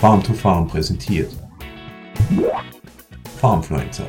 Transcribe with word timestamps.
Farm 0.00 0.22
to 0.22 0.32
Farm 0.32 0.68
präsentiert. 0.68 1.28
Farmfluencer, 3.40 4.06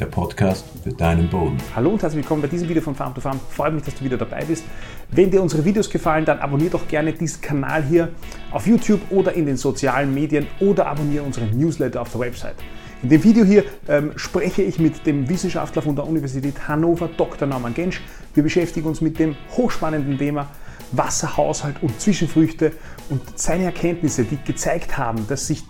der 0.00 0.06
Podcast 0.06 0.64
für 0.82 0.92
deinen 0.92 1.30
Boden. 1.30 1.56
Hallo 1.76 1.90
und 1.90 2.02
herzlich 2.02 2.24
willkommen 2.24 2.42
bei 2.42 2.48
diesem 2.48 2.68
Video 2.68 2.82
von 2.82 2.96
Farm 2.96 3.14
to 3.14 3.20
Farm. 3.20 3.38
Freut 3.50 3.72
mich, 3.72 3.84
dass 3.84 3.94
du 3.94 4.04
wieder 4.04 4.16
dabei 4.16 4.44
bist. 4.44 4.64
Wenn 5.12 5.30
dir 5.30 5.40
unsere 5.40 5.64
Videos 5.64 5.88
gefallen, 5.88 6.24
dann 6.24 6.40
abonniere 6.40 6.70
doch 6.70 6.88
gerne 6.88 7.12
diesen 7.12 7.40
Kanal 7.40 7.84
hier 7.84 8.08
auf 8.50 8.66
YouTube 8.66 9.00
oder 9.10 9.32
in 9.34 9.46
den 9.46 9.56
sozialen 9.56 10.12
Medien 10.12 10.48
oder 10.58 10.88
abonniere 10.88 11.22
unseren 11.22 11.56
Newsletter 11.56 12.02
auf 12.02 12.10
der 12.10 12.22
Website. 12.22 12.56
In 13.04 13.08
dem 13.08 13.22
Video 13.22 13.44
hier 13.44 13.62
ähm, 13.86 14.10
spreche 14.16 14.62
ich 14.62 14.80
mit 14.80 15.06
dem 15.06 15.28
Wissenschaftler 15.28 15.82
von 15.82 15.94
der 15.94 16.04
Universität 16.04 16.66
Hannover, 16.66 17.08
Dr. 17.16 17.46
Norman 17.46 17.74
Gensch. 17.74 18.00
Wir 18.34 18.42
beschäftigen 18.42 18.88
uns 18.88 19.00
mit 19.00 19.20
dem 19.20 19.36
hochspannenden 19.56 20.18
Thema 20.18 20.48
Wasserhaushalt 20.92 21.82
und 21.82 22.00
Zwischenfrüchte 22.00 22.72
und 23.08 23.20
seine 23.38 23.64
Erkenntnisse, 23.64 24.24
die 24.24 24.38
gezeigt 24.44 24.96
haben, 24.96 25.26
dass 25.28 25.46
sich 25.46 25.64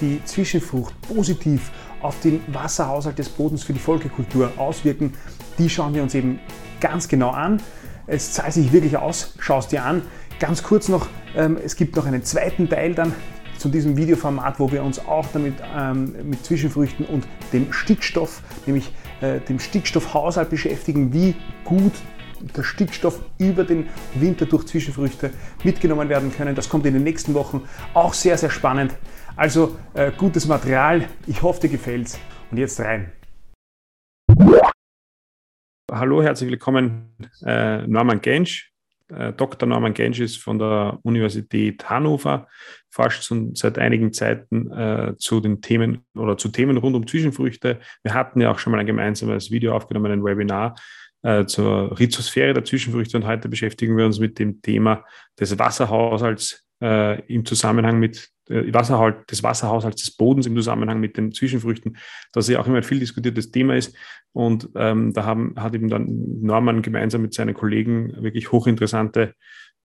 die 0.00 0.22
Zwischenfrucht 0.24 0.94
positiv 1.02 1.70
auf 2.02 2.20
den 2.20 2.42
Wasserhaushalt 2.48 3.18
des 3.18 3.30
Bodens 3.30 3.64
für 3.64 3.72
die 3.72 3.78
Folgekultur 3.78 4.52
auswirken, 4.58 5.14
die 5.58 5.70
schauen 5.70 5.94
wir 5.94 6.02
uns 6.02 6.14
eben 6.14 6.38
ganz 6.80 7.08
genau 7.08 7.30
an. 7.30 7.62
Es 8.06 8.32
zahlt 8.32 8.52
sich 8.52 8.72
wirklich 8.72 8.96
aus, 8.96 9.34
schau 9.38 9.58
es 9.58 9.68
dir 9.68 9.84
an. 9.84 10.02
Ganz 10.38 10.62
kurz 10.62 10.88
noch, 10.88 11.06
ähm, 11.34 11.56
es 11.64 11.76
gibt 11.76 11.96
noch 11.96 12.04
einen 12.04 12.22
zweiten 12.22 12.68
Teil 12.68 12.94
dann 12.94 13.14
zu 13.56 13.68
diesem 13.68 13.96
Videoformat, 13.96 14.60
wo 14.60 14.70
wir 14.70 14.82
uns 14.82 14.98
auch 14.98 15.26
damit 15.32 15.54
ähm, 15.74 16.14
mit 16.24 16.44
Zwischenfrüchten 16.44 17.06
und 17.06 17.26
dem 17.52 17.72
Stickstoff, 17.72 18.42
nämlich 18.66 18.92
äh, 19.20 19.40
dem 19.40 19.58
Stickstoffhaushalt 19.58 20.50
beschäftigen, 20.50 21.12
wie 21.14 21.34
gut 21.64 21.92
der 22.56 22.62
Stickstoff 22.62 23.20
über 23.38 23.64
den 23.64 23.88
Winter 24.14 24.46
durch 24.46 24.66
Zwischenfrüchte 24.66 25.30
mitgenommen 25.62 26.08
werden 26.08 26.32
können. 26.32 26.54
Das 26.54 26.68
kommt 26.68 26.86
in 26.86 26.94
den 26.94 27.02
nächsten 27.02 27.34
Wochen 27.34 27.62
auch 27.94 28.14
sehr, 28.14 28.36
sehr 28.38 28.50
spannend. 28.50 28.94
Also 29.36 29.76
äh, 29.94 30.12
gutes 30.12 30.46
Material. 30.46 31.08
Ich 31.26 31.42
hoffe, 31.42 31.62
dir 31.62 31.70
gefällt's. 31.70 32.18
Und 32.50 32.58
jetzt 32.58 32.78
rein. 32.80 33.12
Hallo, 35.90 36.22
herzlich 36.22 36.50
willkommen, 36.50 37.16
äh, 37.44 37.86
Norman 37.86 38.20
Gensch. 38.20 38.72
Äh, 39.08 39.32
Dr. 39.32 39.68
Norman 39.68 39.92
Gensch 39.92 40.20
ist 40.20 40.38
von 40.38 40.58
der 40.58 40.98
Universität 41.02 41.88
Hannover, 41.88 42.48
forscht 42.90 43.30
seit 43.54 43.78
einigen 43.78 44.12
Zeiten 44.12 44.70
äh, 44.70 45.14
zu 45.18 45.40
den 45.40 45.60
Themen 45.60 46.04
oder 46.16 46.38
zu 46.38 46.48
Themen 46.48 46.78
rund 46.78 46.96
um 46.96 47.06
Zwischenfrüchte. 47.06 47.80
Wir 48.02 48.14
hatten 48.14 48.40
ja 48.40 48.50
auch 48.50 48.58
schon 48.58 48.72
mal 48.72 48.80
ein 48.80 48.86
gemeinsames 48.86 49.50
Video 49.50 49.74
aufgenommen, 49.74 50.10
ein 50.10 50.24
Webinar 50.24 50.74
äh, 51.24 51.46
zur 51.46 51.98
Rhizosphäre 51.98 52.54
der 52.54 52.64
Zwischenfrüchte 52.64 53.16
und 53.16 53.26
heute 53.26 53.48
beschäftigen 53.48 53.96
wir 53.96 54.04
uns 54.04 54.20
mit 54.20 54.38
dem 54.38 54.60
Thema 54.60 55.04
des 55.40 55.58
Wasserhaushalts 55.58 56.66
äh, 56.82 57.20
im 57.26 57.44
Zusammenhang 57.46 57.98
mit 57.98 58.28
äh, 58.50 58.72
Wasserhalt, 58.72 59.30
des 59.30 59.42
Wasserhaushalts 59.42 60.02
des 60.02 60.16
Bodens 60.16 60.46
im 60.46 60.54
Zusammenhang 60.54 61.00
mit 61.00 61.16
den 61.16 61.32
Zwischenfrüchten, 61.32 61.96
das 62.32 62.48
ja 62.48 62.60
auch 62.60 62.66
immer 62.66 62.76
ein 62.76 62.82
viel 62.82 63.00
diskutiertes 63.00 63.50
Thema 63.50 63.74
ist. 63.74 63.96
Und 64.32 64.68
ähm, 64.74 65.14
da 65.14 65.24
haben, 65.24 65.54
hat 65.56 65.74
eben 65.74 65.88
dann 65.88 66.06
Norman 66.42 66.82
gemeinsam 66.82 67.22
mit 67.22 67.32
seinen 67.32 67.54
Kollegen 67.54 68.22
wirklich 68.22 68.52
hochinteressante 68.52 69.34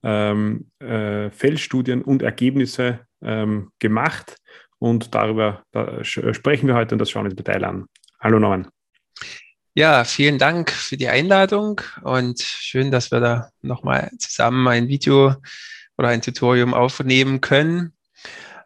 ähm, 0.03 0.71
äh, 0.79 1.29
Feldstudien 1.29 2.01
und 2.01 2.21
Ergebnisse 2.21 3.01
ähm, 3.21 3.69
gemacht. 3.79 4.35
Und 4.77 5.15
darüber 5.15 5.63
da 5.71 6.03
sprechen 6.03 6.67
wir 6.67 6.75
heute 6.75 6.95
und 6.95 6.99
das 6.99 7.11
schauen 7.11 7.23
wir 7.23 7.31
uns 7.31 7.33
im 7.33 7.43
Detail 7.43 7.63
an. 7.65 7.85
Hallo 8.19 8.39
Norman. 8.39 8.67
Ja, 9.79 10.03
vielen 10.03 10.37
Dank 10.37 10.71
für 10.71 10.97
die 10.97 11.07
Einladung 11.07 11.79
und 12.01 12.41
schön, 12.41 12.91
dass 12.91 13.11
wir 13.11 13.21
da 13.21 13.49
nochmal 13.61 14.11
zusammen 14.17 14.67
ein 14.67 14.89
Video 14.89 15.35
oder 15.97 16.09
ein 16.09 16.21
Tutorium 16.21 16.73
aufnehmen 16.73 17.39
können. 17.39 17.93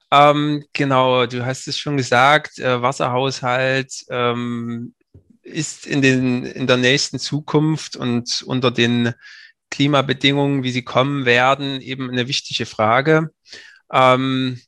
Ähm, 0.10 0.66
genau, 0.74 1.28
du 1.28 1.46
hast 1.46 1.68
es 1.68 1.78
schon 1.78 1.98
gesagt, 1.98 2.58
äh, 2.58 2.82
Wasserhaushalt 2.82 3.94
ähm, 4.10 4.96
ist 5.44 5.86
in, 5.86 6.02
den, 6.02 6.46
in 6.46 6.66
der 6.66 6.78
nächsten 6.78 7.20
Zukunft 7.20 7.96
und 7.96 8.42
unter 8.42 8.72
den 8.72 9.14
Klimabedingungen, 9.70 10.64
wie 10.64 10.72
sie 10.72 10.84
kommen 10.84 11.26
werden, 11.26 11.80
eben 11.80 12.10
eine 12.10 12.28
wichtige 12.28 12.66
Frage. 12.66 13.30
Ähm, 13.92 14.60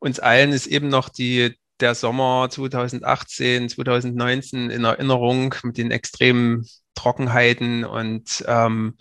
uns 0.00 0.20
allen 0.20 0.52
ist 0.52 0.66
eben 0.66 0.88
noch 0.88 1.08
die 1.08 1.56
der 1.82 1.94
Sommer 1.94 2.48
2018, 2.50 3.68
2019 3.68 4.70
in 4.70 4.84
Erinnerung 4.84 5.54
mit 5.62 5.76
den 5.76 5.90
extremen 5.90 6.66
Trockenheiten 6.94 7.84
und 7.84 8.44
ähm, 8.46 8.96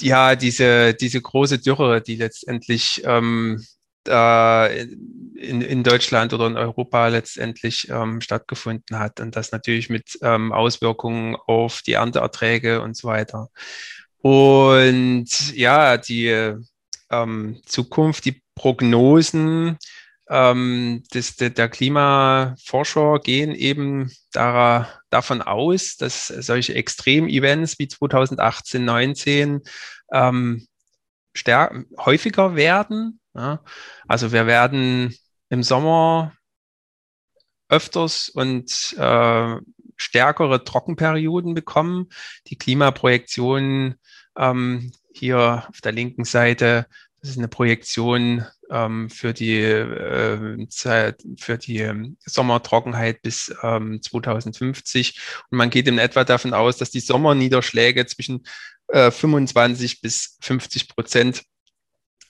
ja, 0.00 0.36
diese, 0.36 0.94
diese 0.94 1.20
große 1.20 1.58
Dürre, 1.58 2.00
die 2.00 2.16
letztendlich 2.16 3.02
ähm, 3.04 3.64
äh, 4.08 4.82
in, 4.82 5.62
in 5.62 5.82
Deutschland 5.82 6.32
oder 6.32 6.46
in 6.46 6.56
Europa 6.56 7.08
letztendlich 7.08 7.88
ähm, 7.88 8.20
stattgefunden 8.20 8.98
hat 8.98 9.20
und 9.20 9.36
das 9.36 9.52
natürlich 9.52 9.90
mit 9.90 10.18
ähm, 10.22 10.52
Auswirkungen 10.52 11.36
auf 11.46 11.82
die 11.82 11.92
Ernteerträge 11.92 12.80
und 12.80 12.96
so 12.96 13.08
weiter. 13.08 13.48
Und 14.22 15.54
ja, 15.54 15.96
die 15.96 16.54
ähm, 17.10 17.60
Zukunft, 17.64 18.24
die 18.24 18.42
Prognosen 18.54 19.78
ähm, 20.30 21.02
das, 21.10 21.34
der, 21.36 21.50
der 21.50 21.68
Klimaforscher 21.68 23.18
gehen 23.18 23.52
eben 23.52 24.12
da, 24.32 24.88
davon 25.10 25.42
aus, 25.42 25.96
dass 25.96 26.28
solche 26.28 26.74
Extremevents 26.74 27.78
wie 27.80 27.88
2018, 27.88 28.84
19 28.84 29.60
ähm, 30.12 30.66
häufiger 31.98 32.54
werden. 32.54 33.20
Ja? 33.34 33.62
Also 34.06 34.30
wir 34.30 34.46
werden 34.46 35.16
im 35.48 35.64
Sommer 35.64 36.32
öfters 37.68 38.28
und 38.28 38.94
äh, 38.98 39.56
stärkere 39.96 40.64
Trockenperioden 40.64 41.54
bekommen. 41.54 42.08
Die 42.46 42.56
Klimaprojektionen 42.56 43.96
ähm, 44.38 44.92
hier 45.12 45.66
auf 45.68 45.80
der 45.80 45.92
linken 45.92 46.24
Seite, 46.24 46.86
das 47.20 47.30
ist 47.30 47.38
eine 47.38 47.48
Projektion 47.48 48.46
ähm, 48.70 49.10
für 49.10 49.32
die 49.32 49.60
äh, 49.60 50.68
Zeit, 50.68 51.22
für 51.38 51.58
die 51.58 51.78
ähm, 51.78 52.16
Sommertrockenheit 52.24 53.22
bis 53.22 53.54
ähm, 53.62 54.00
2050. 54.00 55.20
Und 55.50 55.58
man 55.58 55.70
geht 55.70 55.88
in 55.88 55.98
etwa 55.98 56.24
davon 56.24 56.54
aus, 56.54 56.76
dass 56.76 56.90
die 56.90 57.00
Sommerniederschläge 57.00 58.06
zwischen 58.06 58.44
äh, 58.88 59.10
25 59.10 60.00
bis 60.00 60.38
50 60.40 60.88
Prozent 60.88 61.42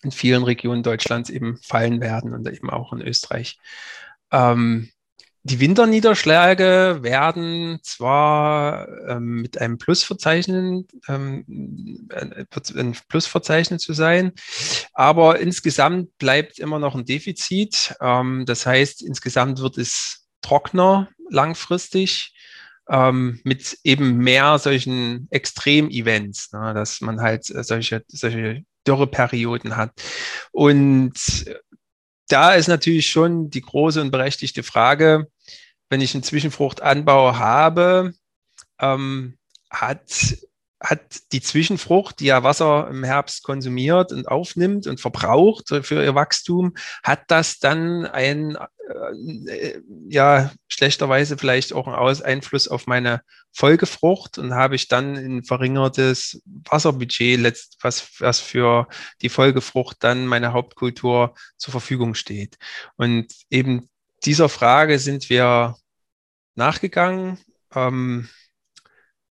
in 0.03 0.11
vielen 0.11 0.43
Regionen 0.43 0.83
Deutschlands 0.83 1.31
eben 1.31 1.59
fallen 1.59 2.01
werden 2.01 2.33
und 2.33 2.49
eben 2.49 2.71
auch 2.71 2.93
in 2.93 3.03
Österreich. 3.03 3.59
Ähm, 4.33 4.91
die 5.43 5.61
Winterniederschläge 5.61 6.99
werden 7.01 7.79
zwar 7.83 8.89
ähm, 9.09 9.41
mit 9.41 9.59
einem 9.59 9.79
Plus 9.79 10.07
ähm, 11.09 11.47
ein 12.77 12.97
Plus 13.09 13.27
verzeichnet 13.27 13.81
zu 13.81 13.95
sein, 13.95 14.33
aber 14.93 15.41
insgesamt 15.41 16.19
bleibt 16.19 16.59
immer 16.59 16.79
noch 16.79 16.95
ein 16.95 17.07
Defizit. 17.07 17.95
Ähm, 18.01 18.45
das 18.47 18.67
heißt, 18.67 19.03
insgesamt 19.03 19.61
wird 19.61 19.79
es 19.79 20.27
trockener 20.43 21.09
langfristig 21.31 22.35
ähm, 22.91 23.41
mit 23.45 23.79
eben 23.83 24.19
mehr 24.19 24.59
solchen 24.59 25.27
Extremevents, 25.31 26.53
ne, 26.53 26.75
dass 26.75 27.01
man 27.01 27.21
halt 27.23 27.45
solche, 27.45 28.05
solche 28.09 28.65
Dürreperioden 28.87 29.77
hat. 29.77 29.93
Und 30.53 31.47
da 32.33 32.55
ist 32.55 32.69
natürlich 32.69 33.09
schon 33.11 33.51
die 33.51 33.61
große 33.61 34.01
und 34.01 34.11
berechtigte 34.11 34.63
Frage, 34.63 35.29
wenn 35.89 36.01
ich 36.01 36.15
einen 36.15 36.23
Zwischenfruchtanbau 36.23 37.37
habe, 37.37 38.15
ähm, 38.81 39.39
hat, 39.71 40.37
hat 40.81 41.01
die 41.33 41.43
Zwischenfrucht, 41.43 42.21
die 42.21 42.27
ja 42.27 42.43
Wasser 42.43 42.89
im 42.89 43.05
Herbst 43.05 43.43
konsumiert 43.43 44.13
und 44.13 44.27
aufnimmt 44.27 44.87
und 44.87 44.99
verbraucht 44.99 45.69
für 45.69 46.03
ihr 46.03 46.15
Wachstum, 46.15 46.75
hat 47.03 47.25
das 47.29 47.59
dann 47.59 48.07
ein, 48.07 48.57
äh, 49.47 49.81
ja, 50.09 50.51
schlechterweise 50.69 51.37
vielleicht 51.37 51.75
auch 51.75 51.87
einen 51.87 52.23
Einfluss 52.23 52.67
auf 52.67 52.87
meine 52.87 53.21
Folgefrucht 53.53 54.39
und 54.39 54.55
habe 54.55 54.75
ich 54.75 54.89
dann 54.89 55.17
ein 55.17 55.45
verringertes 55.45 56.43
Wasserbudget, 56.47 57.69
was, 57.83 58.09
was 58.19 58.41
für 58.41 58.89
die 59.21 59.29
Folgefrucht 59.29 59.99
dann 60.01 60.27
meine 60.27 60.55
Hauptkultur 60.55 61.35
zur 61.59 61.73
Verfügung 61.73 62.15
steht. 62.15 62.57
Und 62.97 63.27
eben 63.51 63.91
dieser 64.25 64.49
Frage 64.49 64.99
sind 64.99 65.29
wir 65.29 65.77
nachgegangen. 66.55 67.39
Ähm, 67.75 68.29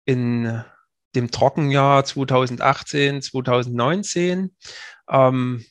in 0.05 0.63
dem 1.15 1.31
Trockenjahr 1.31 2.03
2018, 2.05 3.21
2019. 3.21 4.55
Ähm, 5.09 5.65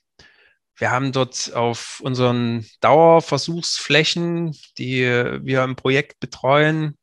wir 0.77 0.91
haben 0.91 1.13
dort 1.13 1.53
auf 1.55 2.01
unseren 2.03 2.67
Dauerversuchsflächen, 2.81 4.57
die 4.79 5.03
wir 5.03 5.65
im 5.65 5.77
Projekt 5.77 6.21
betreuen, 6.21 6.97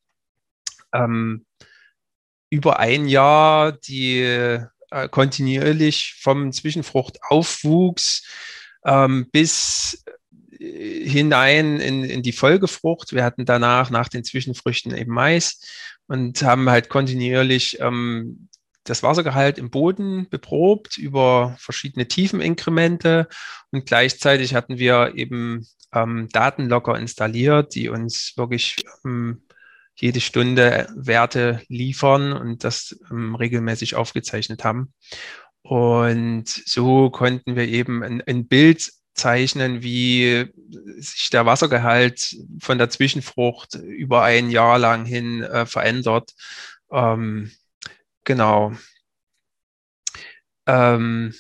ähm, 0.94 1.46
über 2.50 2.80
ein 2.80 3.08
Jahr 3.08 3.72
die 3.72 4.22
äh, 4.22 5.10
kontinuierlich 5.10 6.16
vom 6.20 6.52
Zwischenfruchtaufwuchs 6.52 8.24
ähm, 8.86 9.28
bis 9.32 10.04
hinein 10.60 11.80
in, 11.80 12.04
in 12.04 12.24
die 12.24 12.32
Folgefrucht. 12.32 13.14
Wir 13.14 13.24
hatten 13.24 13.46
danach 13.46 13.90
nach 13.90 14.10
den 14.10 14.24
Zwischenfrüchten 14.24 14.96
eben 14.96 15.14
Mais 15.14 15.62
und 16.08 16.42
haben 16.42 16.70
halt 16.70 16.90
kontinuierlich 16.90 17.80
ähm, 17.80 18.50
das 18.84 19.04
Wassergehalt 19.04 19.58
im 19.58 19.70
Boden 19.70 20.28
beprobt 20.30 20.98
über 20.98 21.56
verschiedene 21.60 22.08
Tiefeninkremente 22.08 23.28
und 23.72 23.86
gleichzeitig 23.86 24.56
hatten 24.56 24.78
wir 24.78 25.14
eben 25.16 25.68
ähm, 25.94 26.30
Datenlogger 26.32 26.98
installiert, 26.98 27.76
die 27.76 27.90
uns 27.90 28.34
wirklich 28.38 28.78
ähm, 29.06 29.42
jede 29.96 30.22
Stunde 30.22 30.88
Werte 30.96 31.62
liefern 31.68 32.34
und 32.34 32.64
das 32.64 32.98
ähm, 33.12 33.36
regelmäßig 33.36 33.96
aufgezeichnet 33.96 34.64
haben. 34.64 34.94
Und 35.64 36.48
so 36.48 37.10
konnten 37.10 37.56
wir 37.56 37.68
eben 37.68 38.04
ein, 38.04 38.22
ein 38.22 38.48
Bild 38.48 38.92
zeichnen, 39.18 39.84
wie 39.84 40.48
sich 40.98 41.30
der 41.32 41.46
Wassergehalt 41.46 42.38
von 42.60 42.78
der 42.78 42.90
Zwischenfrucht 42.90 43.76
über 43.76 44.24
ein 44.24 44.50
Jahr 44.50 44.80
lang 44.80 45.06
hin 45.06 45.44
äh, 45.44 45.66
verändert. 45.66 46.34
Ähm, 46.92 47.52
genau. 48.24 48.74
Ähm, 50.68 51.34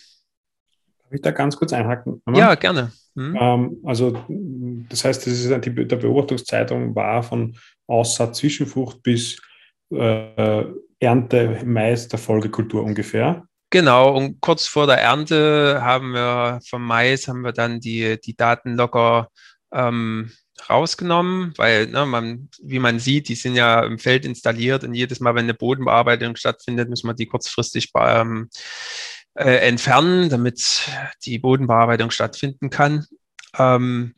Darf 1.03 1.13
ich 1.13 1.21
da 1.21 1.31
ganz 1.31 1.55
kurz 1.55 1.71
einhaken? 1.71 2.21
Ja, 2.33 2.55
gerne. 2.55 2.91
Hm? 3.15 3.37
Ähm, 3.39 3.77
also 3.85 4.25
das 4.89 5.05
heißt, 5.05 5.25
das 5.25 5.33
ist 5.33 5.65
die, 5.65 5.87
der 5.87 5.95
Beobachtungszeitraum 5.95 6.95
war 6.95 7.23
von 7.23 7.57
Aussaat 7.87 8.35
Zwischenfrucht 8.35 9.01
bis 9.03 9.41
äh, 9.91 10.65
Ernte 10.99 11.61
Mais 11.65 12.07
der 12.07 12.19
Folgekultur 12.19 12.83
ungefähr. 12.83 13.47
Genau, 13.69 14.15
und 14.15 14.39
kurz 14.39 14.65
vor 14.65 14.87
der 14.87 15.01
Ernte 15.01 15.81
haben 15.81 16.13
wir 16.13 16.59
vom 16.69 16.85
Mais 16.85 17.27
haben 17.27 17.41
wir 17.41 17.51
dann 17.51 17.81
die, 17.81 18.19
die 18.21 18.35
Daten 18.35 18.75
locker 18.75 19.29
ähm, 19.73 20.31
rausgenommen, 20.69 21.53
weil 21.57 21.87
ne, 21.87 22.05
man, 22.05 22.49
wie 22.61 22.79
man 22.79 22.99
sieht, 22.99 23.27
die 23.27 23.35
sind 23.35 23.55
ja 23.55 23.83
im 23.83 23.99
Feld 23.99 24.25
installiert 24.25 24.83
und 24.83 24.93
jedes 24.93 25.19
Mal, 25.19 25.35
wenn 25.35 25.45
eine 25.45 25.53
Bodenbearbeitung 25.53 26.35
stattfindet, 26.37 26.89
müssen 26.89 27.07
wir 27.07 27.13
die 27.13 27.27
kurzfristig 27.27 27.91
ähm, 27.95 28.49
äh, 29.35 29.67
entfernen, 29.67 30.29
damit 30.29 30.89
die 31.25 31.39
Bodenbearbeitung 31.39 32.11
stattfinden 32.11 32.69
kann. 32.69 33.05
Ähm, 33.57 34.15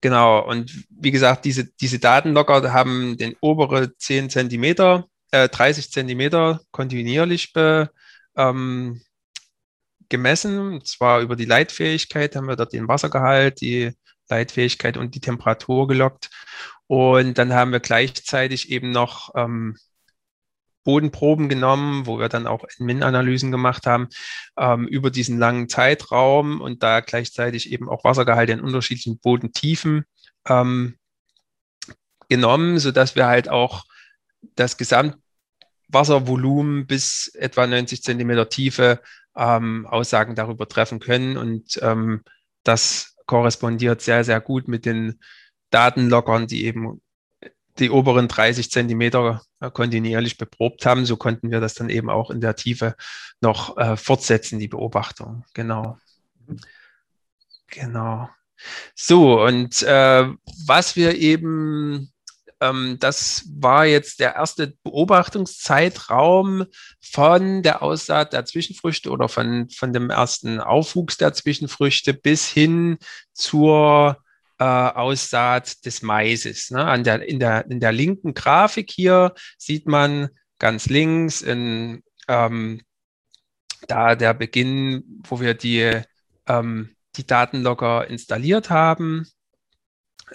genau, 0.00 0.46
und 0.46 0.84
wie 0.90 1.10
gesagt, 1.12 1.44
diese, 1.44 1.66
diese 1.80 1.98
Datenlogger 1.98 2.72
haben 2.72 3.16
den 3.16 3.36
obere 3.40 3.96
10 3.96 4.30
Zentimeter, 4.30 5.06
äh, 5.30 5.48
30 5.48 5.90
Zentimeter 5.92 6.60
kontinuierlich 6.72 7.52
be, 7.52 7.90
ähm, 8.48 9.02
gemessen. 10.08 10.58
Und 10.58 10.86
zwar 10.86 11.20
über 11.20 11.36
die 11.36 11.44
Leitfähigkeit 11.44 12.36
haben 12.36 12.48
wir 12.48 12.56
dort 12.56 12.72
den 12.72 12.88
Wassergehalt, 12.88 13.60
die 13.60 13.92
Leitfähigkeit 14.28 14.96
und 14.96 15.14
die 15.14 15.20
Temperatur 15.20 15.88
gelockt. 15.88 16.30
Und 16.86 17.38
dann 17.38 17.52
haben 17.52 17.72
wir 17.72 17.80
gleichzeitig 17.80 18.70
eben 18.70 18.90
noch 18.90 19.30
ähm, 19.36 19.76
Bodenproben 20.84 21.48
genommen, 21.48 22.06
wo 22.06 22.18
wir 22.18 22.28
dann 22.28 22.46
auch 22.46 22.64
Min-Analysen 22.78 23.50
gemacht 23.50 23.86
haben 23.86 24.08
ähm, 24.56 24.86
über 24.88 25.10
diesen 25.10 25.38
langen 25.38 25.68
Zeitraum 25.68 26.60
und 26.60 26.82
da 26.82 27.00
gleichzeitig 27.00 27.70
eben 27.70 27.88
auch 27.88 28.02
Wassergehalt 28.02 28.50
in 28.50 28.60
unterschiedlichen 28.60 29.18
Bodentiefen 29.18 30.04
ähm, 30.48 30.96
genommen, 32.28 32.78
sodass 32.78 33.14
wir 33.14 33.26
halt 33.26 33.48
auch 33.48 33.84
das 34.56 34.78
Gesamt 34.78 35.16
Wasservolumen 35.92 36.86
bis 36.86 37.28
etwa 37.34 37.66
90 37.66 38.02
Zentimeter 38.02 38.48
Tiefe 38.48 39.00
ähm, 39.36 39.86
Aussagen 39.86 40.34
darüber 40.34 40.68
treffen 40.68 41.00
können. 41.00 41.36
Und 41.36 41.78
ähm, 41.82 42.22
das 42.62 43.16
korrespondiert 43.26 44.02
sehr, 44.02 44.24
sehr 44.24 44.40
gut 44.40 44.68
mit 44.68 44.84
den 44.84 45.20
Datenlockern, 45.70 46.46
die 46.46 46.64
eben 46.64 47.00
die 47.78 47.90
oberen 47.90 48.28
30 48.28 48.70
Zentimeter 48.70 49.42
äh, 49.60 49.70
kontinuierlich 49.70 50.36
beprobt 50.36 50.84
haben. 50.86 51.06
So 51.06 51.16
konnten 51.16 51.50
wir 51.50 51.60
das 51.60 51.74
dann 51.74 51.88
eben 51.88 52.10
auch 52.10 52.30
in 52.30 52.40
der 52.40 52.56
Tiefe 52.56 52.94
noch 53.40 53.76
äh, 53.78 53.96
fortsetzen, 53.96 54.58
die 54.58 54.68
Beobachtung. 54.68 55.44
Genau. 55.54 55.98
Genau. 57.68 58.28
So, 58.94 59.42
und 59.42 59.82
äh, 59.82 60.28
was 60.66 60.96
wir 60.96 61.16
eben 61.16 62.09
ähm, 62.60 62.98
das 63.00 63.44
war 63.54 63.86
jetzt 63.86 64.20
der 64.20 64.34
erste 64.34 64.74
Beobachtungszeitraum 64.82 66.66
von 67.00 67.62
der 67.62 67.82
Aussaat 67.82 68.32
der 68.32 68.44
Zwischenfrüchte 68.44 69.10
oder 69.10 69.28
von, 69.28 69.68
von 69.70 69.92
dem 69.92 70.10
ersten 70.10 70.60
Aufwuchs 70.60 71.16
der 71.16 71.32
Zwischenfrüchte 71.32 72.14
bis 72.14 72.46
hin 72.46 72.98
zur 73.32 74.18
äh, 74.58 74.64
Aussaat 74.64 75.84
des 75.86 76.02
Maises. 76.02 76.70
Ne? 76.70 76.84
An 76.84 77.02
der, 77.02 77.26
in, 77.26 77.40
der, 77.40 77.70
in 77.70 77.80
der 77.80 77.92
linken 77.92 78.34
Grafik 78.34 78.90
hier 78.90 79.34
sieht 79.56 79.86
man 79.86 80.28
ganz 80.58 80.86
links 80.86 81.40
in, 81.40 82.02
ähm, 82.28 82.82
da 83.88 84.14
der 84.14 84.34
Beginn, 84.34 85.22
wo 85.26 85.40
wir 85.40 85.54
die, 85.54 86.02
ähm, 86.46 86.94
die 87.16 87.26
Datenlogger 87.26 88.06
installiert 88.08 88.68
haben 88.68 89.26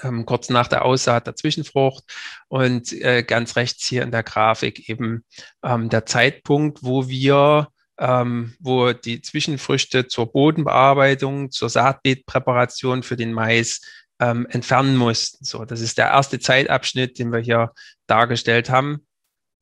ähm, 0.01 0.25
kurz 0.25 0.49
nach 0.49 0.67
der 0.67 0.85
Aussaat 0.85 1.27
der 1.27 1.35
Zwischenfrucht 1.35 2.03
und 2.47 2.91
äh, 2.93 3.23
ganz 3.23 3.55
rechts 3.55 3.87
hier 3.87 4.03
in 4.03 4.11
der 4.11 4.23
Grafik 4.23 4.89
eben 4.89 5.23
ähm, 5.63 5.89
der 5.89 6.05
Zeitpunkt, 6.05 6.79
wo 6.81 7.07
wir 7.07 7.69
ähm, 7.97 8.55
wo 8.59 8.91
die 8.93 9.21
Zwischenfrüchte 9.21 10.07
zur 10.07 10.31
Bodenbearbeitung, 10.31 11.51
zur 11.51 11.69
Saatbeetpräparation 11.69 13.03
für 13.03 13.15
den 13.15 13.33
Mais 13.33 13.81
ähm, 14.19 14.45
entfernen 14.49 14.97
mussten. 14.97 15.45
So, 15.45 15.65
das 15.65 15.81
ist 15.81 15.97
der 15.97 16.07
erste 16.07 16.39
Zeitabschnitt, 16.39 17.19
den 17.19 17.31
wir 17.31 17.39
hier 17.39 17.73
dargestellt 18.07 18.69
haben. 18.69 19.05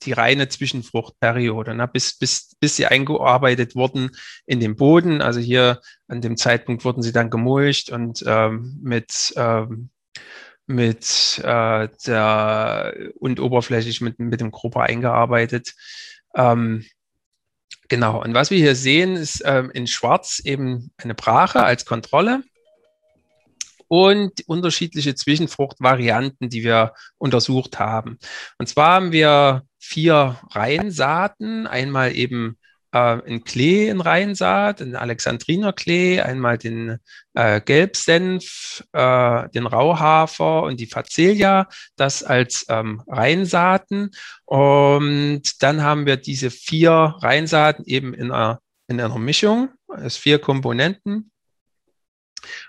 Die 0.03 0.11
reine 0.11 0.49
Zwischenfruchtperiode, 0.49 1.75
ne, 1.75 1.87
bis, 1.87 2.17
bis, 2.17 2.55
bis 2.59 2.75
sie 2.75 2.85
eingearbeitet 2.85 3.75
wurden 3.75 4.11
in 4.45 4.59
den 4.59 4.75
Boden. 4.75 5.21
Also 5.21 5.39
hier 5.39 5.79
an 6.07 6.19
dem 6.19 6.35
Zeitpunkt 6.35 6.83
wurden 6.83 7.01
sie 7.01 7.13
dann 7.13 7.29
gemulcht 7.29 7.89
und 7.89 8.23
ähm, 8.27 8.79
mit 8.81 9.33
ähm, 9.37 9.89
mit 10.65 11.41
äh, 11.43 11.89
der 12.05 12.93
und 13.19 13.39
oberflächlich 13.39 14.01
mit, 14.01 14.19
mit 14.19 14.39
dem 14.39 14.51
Grupper 14.51 14.81
eingearbeitet. 14.81 15.73
Ähm, 16.35 16.85
genau, 17.89 18.23
und 18.23 18.33
was 18.33 18.49
wir 18.49 18.57
hier 18.57 18.75
sehen, 18.75 19.15
ist 19.15 19.43
ähm, 19.45 19.71
in 19.71 19.87
Schwarz 19.87 20.39
eben 20.43 20.91
eine 20.97 21.15
Brache 21.15 21.63
als 21.63 21.85
Kontrolle 21.85 22.43
und 23.87 24.47
unterschiedliche 24.47 25.13
Zwischenfruchtvarianten, 25.15 26.49
die 26.49 26.63
wir 26.63 26.93
untersucht 27.17 27.77
haben. 27.79 28.17
Und 28.57 28.67
zwar 28.67 28.93
haben 28.95 29.11
wir 29.11 29.63
vier 29.77 30.39
Reinsaaten, 30.51 31.67
einmal 31.67 32.15
eben 32.15 32.57
äh, 32.93 32.97
einen 32.97 33.43
Klee 33.43 33.89
in 33.89 34.01
Reinsaat, 34.01 34.81
einen 34.81 34.95
Alexandriner-Klee, 34.95 36.21
einmal 36.21 36.59
den 36.59 36.99
äh, 37.33 37.59
Gelbsenf, 37.59 38.83
äh, 38.93 39.49
den 39.49 39.65
Rauhafer 39.65 40.63
und 40.63 40.79
die 40.79 40.85
Facelia, 40.85 41.67
das 41.95 42.23
als 42.23 42.65
ähm, 42.69 43.01
Reinsaaten. 43.07 44.11
Und 44.45 45.63
dann 45.63 45.81
haben 45.81 46.05
wir 46.05 46.17
diese 46.17 46.51
vier 46.51 47.15
Reinsaaten 47.19 47.83
eben 47.85 48.13
in 48.13 48.31
einer, 48.31 48.59
in 48.87 49.01
einer 49.01 49.17
Mischung, 49.17 49.69
als 49.87 50.15
vier 50.15 50.37
Komponenten. 50.37 51.31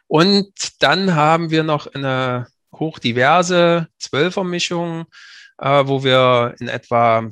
Und 0.06 0.52
dann 0.82 1.14
haben 1.14 1.50
wir 1.50 1.64
noch 1.64 1.86
eine 1.92 2.46
hochdiverse 2.74 3.88
Zwölfermischung, 3.98 5.04
äh, 5.58 5.82
wo 5.86 6.02
wir 6.02 6.54
in 6.60 6.68
etwa 6.68 7.28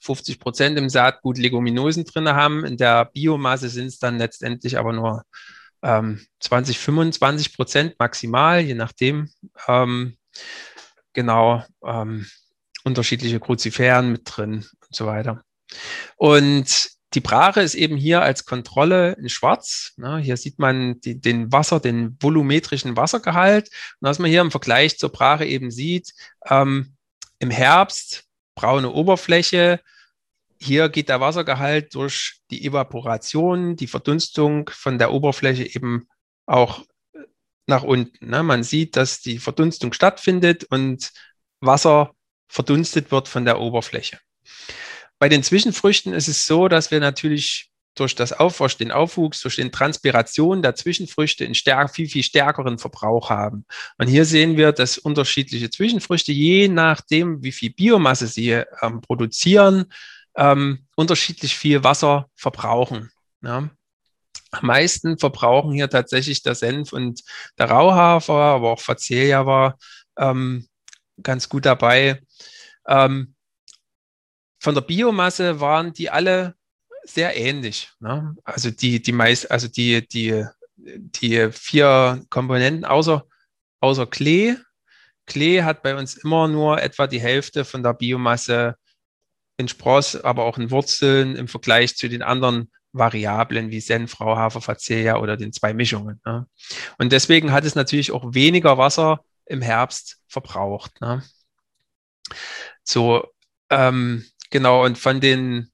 50 0.00 0.38
Prozent 0.38 0.78
im 0.78 0.88
Saatgut 0.88 1.38
Leguminosen 1.38 2.04
drin 2.04 2.28
haben. 2.28 2.64
In 2.64 2.76
der 2.76 3.06
Biomasse 3.06 3.68
sind 3.68 3.86
es 3.86 3.98
dann 3.98 4.18
letztendlich 4.18 4.78
aber 4.78 4.92
nur 4.92 5.22
ähm, 5.82 6.24
20, 6.40 6.78
25 6.78 7.56
Prozent 7.56 7.94
maximal, 7.98 8.60
je 8.60 8.74
nachdem. 8.74 9.30
Ähm, 9.66 10.16
genau, 11.12 11.64
ähm, 11.84 12.26
unterschiedliche 12.84 13.40
Kruziferen 13.40 14.12
mit 14.12 14.22
drin 14.24 14.66
und 14.86 14.94
so 14.94 15.06
weiter. 15.06 15.42
Und 16.16 16.90
die 17.14 17.20
Brache 17.20 17.62
ist 17.62 17.74
eben 17.74 17.96
hier 17.96 18.22
als 18.22 18.44
Kontrolle 18.44 19.12
in 19.14 19.28
Schwarz. 19.28 19.94
Ne, 19.96 20.18
hier 20.18 20.36
sieht 20.36 20.58
man 20.58 21.00
die, 21.00 21.20
den 21.20 21.50
Wasser, 21.52 21.80
den 21.80 22.16
volumetrischen 22.20 22.96
Wassergehalt. 22.96 23.68
Und 24.00 24.08
was 24.08 24.18
man 24.18 24.30
hier 24.30 24.42
im 24.42 24.50
Vergleich 24.50 24.98
zur 24.98 25.10
Brache 25.10 25.46
eben 25.46 25.70
sieht, 25.70 26.12
ähm, 26.46 26.94
im 27.38 27.50
Herbst 27.50 28.27
braune 28.58 28.90
Oberfläche, 28.90 29.80
hier 30.60 30.88
geht 30.88 31.08
der 31.08 31.20
Wassergehalt 31.20 31.94
durch 31.94 32.40
die 32.50 32.64
Evaporation, 32.66 33.76
die 33.76 33.86
Verdunstung 33.86 34.68
von 34.74 34.98
der 34.98 35.12
Oberfläche 35.12 35.62
eben 35.62 36.08
auch 36.44 36.84
nach 37.68 37.84
unten. 37.84 38.28
Ne? 38.28 38.42
Man 38.42 38.64
sieht, 38.64 38.96
dass 38.96 39.20
die 39.20 39.38
Verdunstung 39.38 39.92
stattfindet 39.92 40.64
und 40.64 41.12
Wasser 41.60 42.10
verdunstet 42.48 43.12
wird 43.12 43.28
von 43.28 43.44
der 43.44 43.60
Oberfläche. 43.60 44.18
Bei 45.20 45.28
den 45.28 45.44
Zwischenfrüchten 45.44 46.12
ist 46.12 46.26
es 46.26 46.44
so, 46.44 46.66
dass 46.66 46.90
wir 46.90 46.98
natürlich 46.98 47.70
durch 47.94 48.14
das 48.14 48.32
Aufwasch, 48.32 48.76
den 48.76 48.92
Aufwuchs, 48.92 49.40
durch 49.40 49.56
den 49.56 49.72
Transpiration 49.72 50.62
der 50.62 50.74
Zwischenfrüchte 50.74 51.44
einen 51.44 51.54
stärk, 51.54 51.94
viel, 51.94 52.08
viel 52.08 52.22
stärkeren 52.22 52.78
Verbrauch 52.78 53.30
haben. 53.30 53.64
Und 53.98 54.06
hier 54.06 54.24
sehen 54.24 54.56
wir, 54.56 54.72
dass 54.72 54.98
unterschiedliche 54.98 55.70
Zwischenfrüchte, 55.70 56.32
je 56.32 56.68
nachdem, 56.68 57.42
wie 57.42 57.52
viel 57.52 57.70
Biomasse 57.70 58.26
sie 58.26 58.62
ähm, 58.82 59.00
produzieren, 59.00 59.86
ähm, 60.36 60.86
unterschiedlich 60.94 61.56
viel 61.56 61.82
Wasser 61.82 62.30
verbrauchen. 62.34 63.10
Ja. 63.42 63.68
Am 64.50 64.66
meisten 64.66 65.18
verbrauchen 65.18 65.72
hier 65.72 65.90
tatsächlich 65.90 66.42
der 66.42 66.54
Senf 66.54 66.92
und 66.92 67.22
der 67.58 67.70
Rauhafer, 67.70 68.32
aber 68.32 68.72
auch 68.72 68.80
Facelia 68.80 69.44
war 69.44 69.76
ähm, 70.16 70.66
ganz 71.22 71.48
gut 71.48 71.66
dabei. 71.66 72.22
Ähm, 72.86 73.34
von 74.60 74.74
der 74.74 74.80
Biomasse 74.82 75.60
waren 75.60 75.92
die 75.92 76.10
alle 76.10 76.54
sehr 77.08 77.36
ähnlich. 77.36 77.90
Ne? 78.00 78.34
Also 78.44 78.70
die, 78.70 79.00
die 79.00 79.12
meist, 79.12 79.50
also 79.50 79.68
die, 79.68 80.06
die, 80.06 80.44
die 80.76 81.50
vier 81.52 82.24
Komponenten 82.30 82.84
außer, 82.84 83.24
außer 83.80 84.06
Klee. 84.06 84.56
Klee 85.26 85.62
hat 85.62 85.82
bei 85.82 85.96
uns 85.96 86.16
immer 86.16 86.48
nur 86.48 86.80
etwa 86.80 87.06
die 87.06 87.20
Hälfte 87.20 87.64
von 87.64 87.82
der 87.82 87.94
Biomasse 87.94 88.76
in 89.58 89.68
Spross, 89.68 90.16
aber 90.16 90.44
auch 90.44 90.56
in 90.58 90.70
Wurzeln 90.70 91.36
im 91.36 91.48
Vergleich 91.48 91.96
zu 91.96 92.08
den 92.08 92.22
anderen 92.22 92.70
Variablen 92.92 93.70
wie 93.70 93.80
Senf, 93.80 94.20
Rauhafer, 94.20 94.60
Facelia 94.60 95.18
oder 95.18 95.36
den 95.36 95.52
zwei 95.52 95.74
Mischungen. 95.74 96.20
Ne? 96.24 96.46
Und 96.98 97.12
deswegen 97.12 97.52
hat 97.52 97.64
es 97.64 97.74
natürlich 97.74 98.12
auch 98.12 98.34
weniger 98.34 98.78
Wasser 98.78 99.24
im 99.44 99.60
Herbst 99.60 100.20
verbraucht. 100.28 101.00
Ne? 101.00 101.22
So, 102.82 103.26
ähm, 103.70 104.24
genau, 104.50 104.84
und 104.84 104.96
von 104.96 105.20
den 105.20 105.70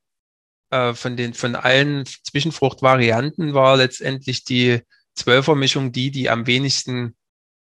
äh, 0.75 0.95
von 0.95 1.17
den 1.17 1.35
von 1.35 1.55
allen 1.55 2.05
Zwischenfruchtvarianten 2.05 3.55
war 3.55 3.77
letztendlich 3.77 4.45
die 4.45 4.81
Zwölfermischung 5.15 5.93
die, 5.93 6.11
die 6.11 6.29
am 6.29 6.49
wenigsten 6.49 7.15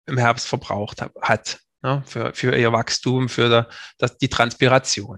im 0.05 0.17
Herbst 0.17 0.47
verbraucht 0.47 1.01
hat, 1.21 1.59
ne, 1.81 2.03
für, 2.05 2.33
für 2.33 2.55
ihr 2.55 2.71
Wachstum, 2.71 3.27
für 3.27 3.49
der, 3.49 3.67
das, 3.97 4.17
die 4.19 4.27
Transpiration. 4.27 5.17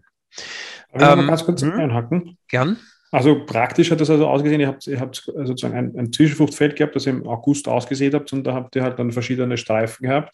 Darf 0.93 1.19
ähm, 1.19 1.27
ganz 1.27 1.43
kurz 1.43 1.61
hm? 1.61 1.73
einhaken? 1.73 2.37
Gern. 2.47 2.77
Also 3.11 3.45
praktisch 3.45 3.91
hat 3.91 3.99
das 3.99 4.09
also 4.09 4.27
ausgesehen, 4.27 4.61
ihr 4.61 4.67
habt, 4.67 4.87
ihr 4.87 5.01
habt 5.01 5.17
sozusagen 5.17 5.75
ein, 5.75 5.93
ein 5.97 6.13
Zwischenfruchtfeld 6.13 6.77
gehabt, 6.77 6.95
das 6.95 7.05
ihr 7.05 7.11
im 7.11 7.27
August 7.27 7.67
ausgesät 7.67 8.13
habt 8.13 8.31
und 8.31 8.45
da 8.45 8.53
habt 8.53 8.73
ihr 8.77 8.83
halt 8.83 8.99
dann 8.99 9.11
verschiedene 9.11 9.57
Streifen 9.57 10.07
gehabt, 10.07 10.33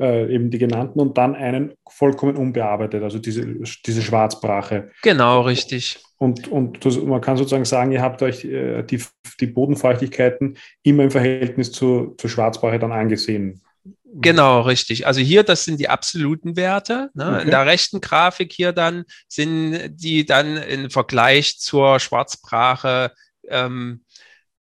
äh, 0.00 0.34
eben 0.34 0.50
die 0.50 0.58
genannten 0.58 1.00
und 1.00 1.18
dann 1.18 1.34
einen 1.34 1.74
vollkommen 1.86 2.36
unbearbeitet, 2.36 3.02
also 3.02 3.18
diese, 3.18 3.44
diese 3.84 4.00
Schwarzbrache. 4.00 4.90
Genau, 5.02 5.42
richtig. 5.42 6.02
Und, 6.24 6.48
und 6.48 6.86
das, 6.86 6.96
man 6.96 7.20
kann 7.20 7.36
sozusagen 7.36 7.66
sagen, 7.66 7.92
ihr 7.92 8.00
habt 8.00 8.22
euch 8.22 8.46
äh, 8.46 8.82
die, 8.82 9.02
die 9.40 9.46
Bodenfeuchtigkeiten 9.46 10.56
immer 10.82 11.02
im 11.04 11.10
Verhältnis 11.10 11.70
zu, 11.70 12.14
zur 12.16 12.30
Schwarzbrache 12.30 12.78
dann 12.78 12.92
angesehen. 12.92 13.60
Genau, 14.04 14.62
richtig. 14.62 15.06
Also 15.06 15.20
hier, 15.20 15.42
das 15.42 15.64
sind 15.64 15.80
die 15.80 15.90
absoluten 15.90 16.56
Werte. 16.56 17.10
Ne? 17.12 17.28
Okay. 17.28 17.42
In 17.42 17.50
der 17.50 17.66
rechten 17.66 18.00
Grafik 18.00 18.54
hier 18.54 18.72
dann 18.72 19.04
sind 19.28 19.90
die 19.96 20.24
dann 20.24 20.56
im 20.56 20.88
Vergleich 20.88 21.58
zur 21.58 22.00
Schwarzbrache 22.00 23.12
ähm, 23.48 24.02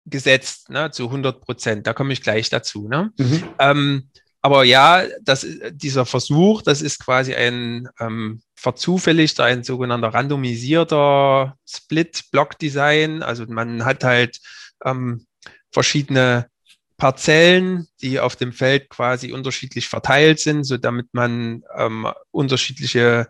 gesetzt, 0.07 0.71
ne? 0.71 0.93
zu 0.93 1.05
100 1.05 1.43
Prozent. 1.43 1.87
Da 1.87 1.93
komme 1.93 2.15
ich 2.15 2.23
gleich 2.23 2.49
dazu. 2.49 2.89
Ne? 2.89 3.13
Mhm. 3.19 3.45
Ähm, 3.59 4.11
aber 4.41 4.65
ja, 4.65 5.05
das, 5.21 5.47
dieser 5.73 6.07
Versuch, 6.07 6.63
das 6.63 6.81
ist 6.81 7.05
quasi 7.05 7.35
ein 7.35 7.89
ähm, 8.01 8.41
verzufälligter, 8.65 9.45
ein 9.45 9.63
sogenannter 9.63 10.09
randomisierter 10.09 11.59
Split-Block-Design. 11.69 13.23
Also 13.23 13.45
man 13.47 13.85
hat 13.85 14.05
halt 14.05 14.41
ähm, 14.83 15.27
verschiedene 15.71 16.49
Parzellen, 16.97 17.87
die 18.01 18.21
auf 18.21 18.37
dem 18.37 18.55
Feld 18.55 18.89
quasi 18.89 19.33
unterschiedlich 19.33 19.87
verteilt 19.89 20.41
sind, 20.41 20.65
so 20.65 20.79
damit 20.79 21.13
man 21.13 21.63
ähm, 21.77 22.09
unterschiedliche 22.31 23.29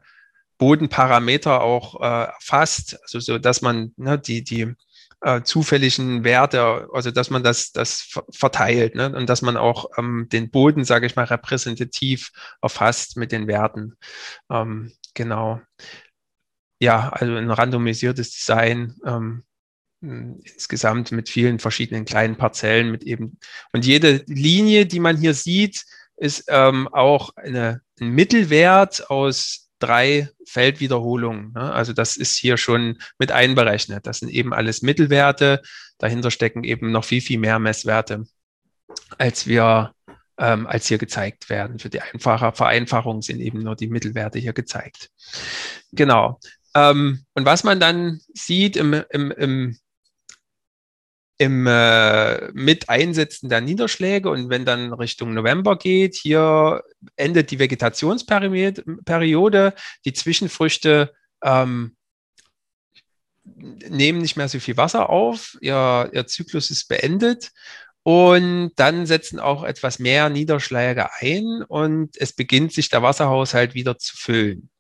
Bodenparameter 0.58 1.62
auch 1.62 2.00
äh, 2.00 2.26
erfasst, 2.26 2.96
also 3.02 3.18
so 3.18 3.38
dass 3.38 3.60
man 3.60 3.92
ne, 3.96 4.16
die, 4.16 4.44
die 4.44 4.72
äh, 5.24 5.42
zufälligen 5.42 6.22
Werte, 6.22 6.88
also 6.92 7.10
dass 7.10 7.30
man 7.30 7.42
das, 7.42 7.72
das 7.72 8.20
verteilt 8.30 8.94
ne? 8.94 9.14
und 9.16 9.28
dass 9.28 9.40
man 9.40 9.56
auch 9.56 9.86
ähm, 9.96 10.28
den 10.30 10.50
Boden, 10.50 10.84
sage 10.84 11.06
ich 11.06 11.16
mal, 11.16 11.24
repräsentativ 11.24 12.30
erfasst 12.60 13.16
mit 13.16 13.32
den 13.32 13.46
Werten. 13.46 13.96
Ähm, 14.50 14.92
genau. 15.14 15.62
Ja, 16.78 17.08
also 17.08 17.34
ein 17.34 17.50
randomisiertes 17.50 18.32
Design. 18.32 18.96
Ähm, 19.06 19.44
insgesamt 20.02 21.12
mit 21.12 21.30
vielen 21.30 21.58
verschiedenen 21.58 22.04
kleinen 22.04 22.36
Parzellen 22.36 22.90
mit 22.90 23.04
eben 23.04 23.38
und 23.72 23.86
jede 23.86 24.22
Linie, 24.26 24.84
die 24.84 25.00
man 25.00 25.16
hier 25.16 25.32
sieht, 25.32 25.86
ist 26.16 26.44
ähm, 26.48 26.88
auch 26.88 27.30
eine, 27.36 27.80
ein 27.98 28.10
Mittelwert 28.10 29.08
aus 29.08 29.63
drei 29.78 30.28
Feldwiederholungen. 30.46 31.52
Ne? 31.52 31.72
Also 31.72 31.92
das 31.92 32.16
ist 32.16 32.36
hier 32.36 32.56
schon 32.56 32.98
mit 33.18 33.32
einberechnet. 33.32 34.06
Das 34.06 34.18
sind 34.18 34.30
eben 34.30 34.52
alles 34.52 34.82
Mittelwerte. 34.82 35.62
Dahinter 35.98 36.30
stecken 36.30 36.64
eben 36.64 36.90
noch 36.90 37.04
viel, 37.04 37.20
viel 37.20 37.38
mehr 37.38 37.58
Messwerte, 37.58 38.24
als 39.18 39.46
wir 39.46 39.92
ähm, 40.38 40.66
als 40.66 40.88
hier 40.88 40.98
gezeigt 40.98 41.48
werden. 41.48 41.78
Für 41.78 41.90
die 41.90 42.00
einfache 42.00 42.52
Vereinfachung 42.52 43.22
sind 43.22 43.40
eben 43.40 43.60
nur 43.60 43.76
die 43.76 43.88
Mittelwerte 43.88 44.38
hier 44.38 44.52
gezeigt. 44.52 45.10
Genau. 45.92 46.40
Ähm, 46.74 47.24
und 47.34 47.46
was 47.46 47.62
man 47.64 47.78
dann 47.78 48.20
sieht 48.32 48.76
im, 48.76 49.04
im, 49.10 49.30
im 49.30 49.78
im 51.38 51.66
äh, 51.66 52.52
mit 52.52 52.88
Einsetzen 52.88 53.48
der 53.48 53.60
Niederschläge. 53.60 54.30
Und 54.30 54.50
wenn 54.50 54.64
dann 54.64 54.92
Richtung 54.92 55.34
November 55.34 55.76
geht, 55.76 56.14
hier 56.14 56.82
endet 57.16 57.50
die 57.50 57.58
Vegetationsperiode, 57.58 59.74
die 60.04 60.12
Zwischenfrüchte 60.12 61.12
ähm, 61.42 61.96
nehmen 63.44 64.20
nicht 64.20 64.36
mehr 64.36 64.48
so 64.48 64.58
viel 64.58 64.76
Wasser 64.76 65.10
auf, 65.10 65.56
ihr, 65.60 66.10
ihr 66.12 66.26
Zyklus 66.26 66.70
ist 66.70 66.88
beendet. 66.88 67.50
Und 68.02 68.72
dann 68.76 69.06
setzen 69.06 69.40
auch 69.40 69.64
etwas 69.64 69.98
mehr 69.98 70.28
Niederschläge 70.28 71.08
ein. 71.20 71.62
Und 71.66 72.16
es 72.18 72.34
beginnt 72.34 72.72
sich 72.72 72.90
der 72.90 73.02
Wasserhaushalt 73.02 73.74
wieder 73.74 73.98
zu 73.98 74.16
füllen. 74.16 74.70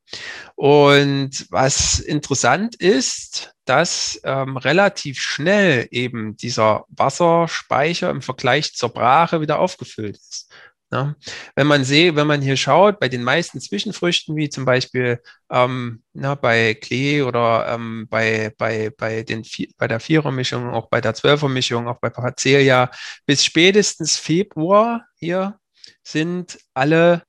Und 0.56 1.46
was 1.50 1.98
interessant 1.98 2.76
ist, 2.76 3.54
dass 3.64 4.20
ähm, 4.24 4.56
relativ 4.56 5.20
schnell 5.20 5.88
eben 5.90 6.36
dieser 6.36 6.84
Wasserspeicher 6.88 8.10
im 8.10 8.22
Vergleich 8.22 8.74
zur 8.74 8.90
Brache 8.90 9.40
wieder 9.40 9.58
aufgefüllt 9.58 10.16
ist. 10.16 10.52
Ja, 10.92 11.16
wenn 11.56 11.66
man 11.66 11.82
sehe, 11.82 12.14
wenn 12.14 12.28
man 12.28 12.40
hier 12.40 12.56
schaut, 12.56 13.00
bei 13.00 13.08
den 13.08 13.24
meisten 13.24 13.60
Zwischenfrüchten, 13.60 14.36
wie 14.36 14.48
zum 14.48 14.64
Beispiel 14.64 15.20
ähm, 15.50 16.04
na, 16.12 16.36
bei 16.36 16.74
Klee 16.74 17.22
oder 17.22 17.66
ähm, 17.68 18.06
bei, 18.08 18.52
bei, 18.56 18.90
bei, 18.96 19.24
den, 19.24 19.44
bei 19.76 19.88
der 19.88 19.98
Vierermischung, 19.98 20.70
auch 20.70 20.88
bei 20.88 21.00
der 21.00 21.14
Zwölfermischung, 21.14 21.88
auch 21.88 21.98
bei 21.98 22.10
Facelia, 22.10 22.92
bis 23.26 23.44
spätestens 23.44 24.18
Februar 24.18 25.04
hier 25.16 25.58
sind 26.04 26.58
alle 26.74 27.24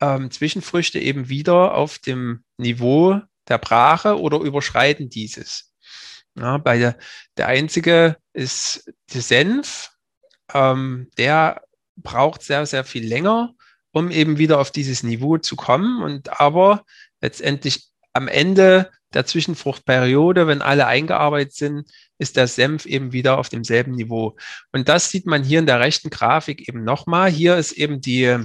ähm, 0.00 0.30
Zwischenfrüchte 0.30 0.98
eben 0.98 1.28
wieder 1.28 1.74
auf 1.74 1.98
dem 1.98 2.44
Niveau 2.58 3.20
der 3.48 3.58
Brache 3.58 4.20
oder 4.20 4.38
überschreiten 4.40 5.08
dieses. 5.08 5.72
Ja, 6.38 6.58
bei 6.58 6.78
der, 6.78 6.98
der 7.36 7.48
einzige 7.48 8.16
ist 8.32 8.92
der 9.14 9.22
Senf. 9.22 9.90
Ähm, 10.52 11.10
der 11.16 11.62
braucht 11.96 12.42
sehr, 12.42 12.66
sehr 12.66 12.84
viel 12.84 13.06
länger, 13.06 13.54
um 13.92 14.10
eben 14.10 14.38
wieder 14.38 14.60
auf 14.60 14.70
dieses 14.70 15.02
Niveau 15.02 15.38
zu 15.38 15.56
kommen. 15.56 16.02
Und 16.02 16.40
aber 16.40 16.84
letztendlich 17.20 17.88
am 18.12 18.28
Ende 18.28 18.90
der 19.14 19.24
Zwischenfruchtperiode, 19.24 20.46
wenn 20.46 20.62
alle 20.62 20.86
eingearbeitet 20.86 21.54
sind, 21.54 21.90
ist 22.18 22.36
der 22.36 22.48
Senf 22.48 22.86
eben 22.86 23.12
wieder 23.12 23.38
auf 23.38 23.48
demselben 23.48 23.92
Niveau. 23.92 24.36
Und 24.72 24.88
das 24.88 25.10
sieht 25.10 25.26
man 25.26 25.42
hier 25.42 25.58
in 25.58 25.66
der 25.66 25.80
rechten 25.80 26.10
Grafik 26.10 26.68
eben 26.68 26.84
nochmal. 26.84 27.30
Hier 27.30 27.56
ist 27.56 27.72
eben 27.72 28.00
die, 28.00 28.38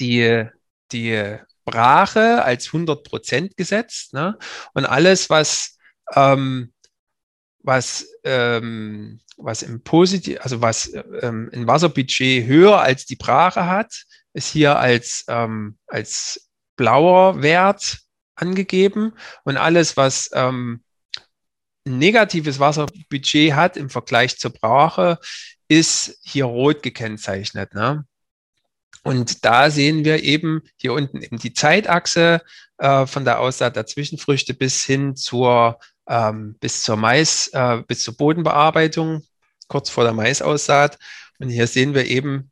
die, 0.00 0.46
die 0.92 1.38
Brache 1.64 2.42
als 2.44 2.66
100 2.66 3.04
Prozent 3.04 3.56
gesetzt. 3.56 4.14
Ne? 4.14 4.38
Und 4.72 4.86
alles, 4.86 5.28
was, 5.28 5.78
ähm, 6.14 6.72
was, 7.62 8.06
ähm, 8.24 9.20
was 9.36 9.62
im 9.62 9.82
Positiv, 9.82 10.38
also 10.40 10.62
was 10.62 10.92
ähm, 11.22 11.50
ein 11.52 11.66
Wasserbudget 11.66 12.46
höher 12.46 12.80
als 12.80 13.04
die 13.04 13.16
Brache 13.16 13.66
hat, 13.66 14.04
ist 14.32 14.50
hier 14.50 14.78
als, 14.78 15.24
ähm, 15.28 15.76
als 15.86 16.48
blauer 16.76 17.42
Wert 17.42 17.98
angegeben. 18.34 19.12
Und 19.44 19.56
alles, 19.56 19.96
was 19.96 20.30
ähm, 20.32 20.82
ein 21.86 21.98
negatives 21.98 22.58
Wasserbudget 22.58 23.54
hat 23.54 23.76
im 23.76 23.90
Vergleich 23.90 24.38
zur 24.38 24.52
Brache, 24.52 25.18
ist 25.68 26.18
hier 26.22 26.46
rot 26.46 26.82
gekennzeichnet. 26.82 27.74
Ne? 27.74 28.06
Und 29.02 29.44
da 29.44 29.70
sehen 29.70 30.04
wir 30.04 30.22
eben 30.22 30.62
hier 30.76 30.92
unten 30.92 31.22
eben 31.22 31.38
die 31.38 31.52
Zeitachse 31.52 32.42
äh, 32.78 33.06
von 33.06 33.24
der 33.24 33.40
Aussaat 33.40 33.76
der 33.76 33.86
Zwischenfrüchte 33.86 34.54
bis 34.54 34.84
hin 34.84 35.16
zur 35.16 35.78
ähm, 36.08 36.56
bis 36.58 36.82
zur 36.82 36.96
Mais, 36.96 37.48
äh, 37.52 37.82
bis 37.86 38.02
zur 38.02 38.16
Bodenbearbeitung, 38.16 39.22
kurz 39.68 39.90
vor 39.90 40.04
der 40.04 40.14
Maisaussaat. 40.14 40.98
Und 41.38 41.50
hier 41.50 41.66
sehen 41.66 41.94
wir 41.94 42.06
eben, 42.06 42.50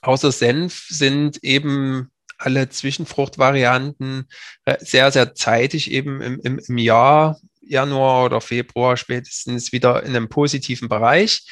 außer 0.00 0.32
Senf 0.32 0.86
sind 0.88 1.42
eben 1.42 2.10
alle 2.38 2.68
Zwischenfruchtvarianten 2.68 4.28
äh, 4.64 4.76
sehr, 4.80 5.10
sehr 5.12 5.34
zeitig 5.34 5.90
eben 5.90 6.20
im, 6.20 6.40
im, 6.42 6.58
im 6.58 6.78
Jahr, 6.78 7.38
Januar 7.60 8.26
oder 8.26 8.40
Februar 8.40 8.96
spätestens 8.96 9.72
wieder 9.72 10.02
in 10.02 10.14
einem 10.14 10.28
positiven 10.28 10.88
Bereich. 10.88 11.46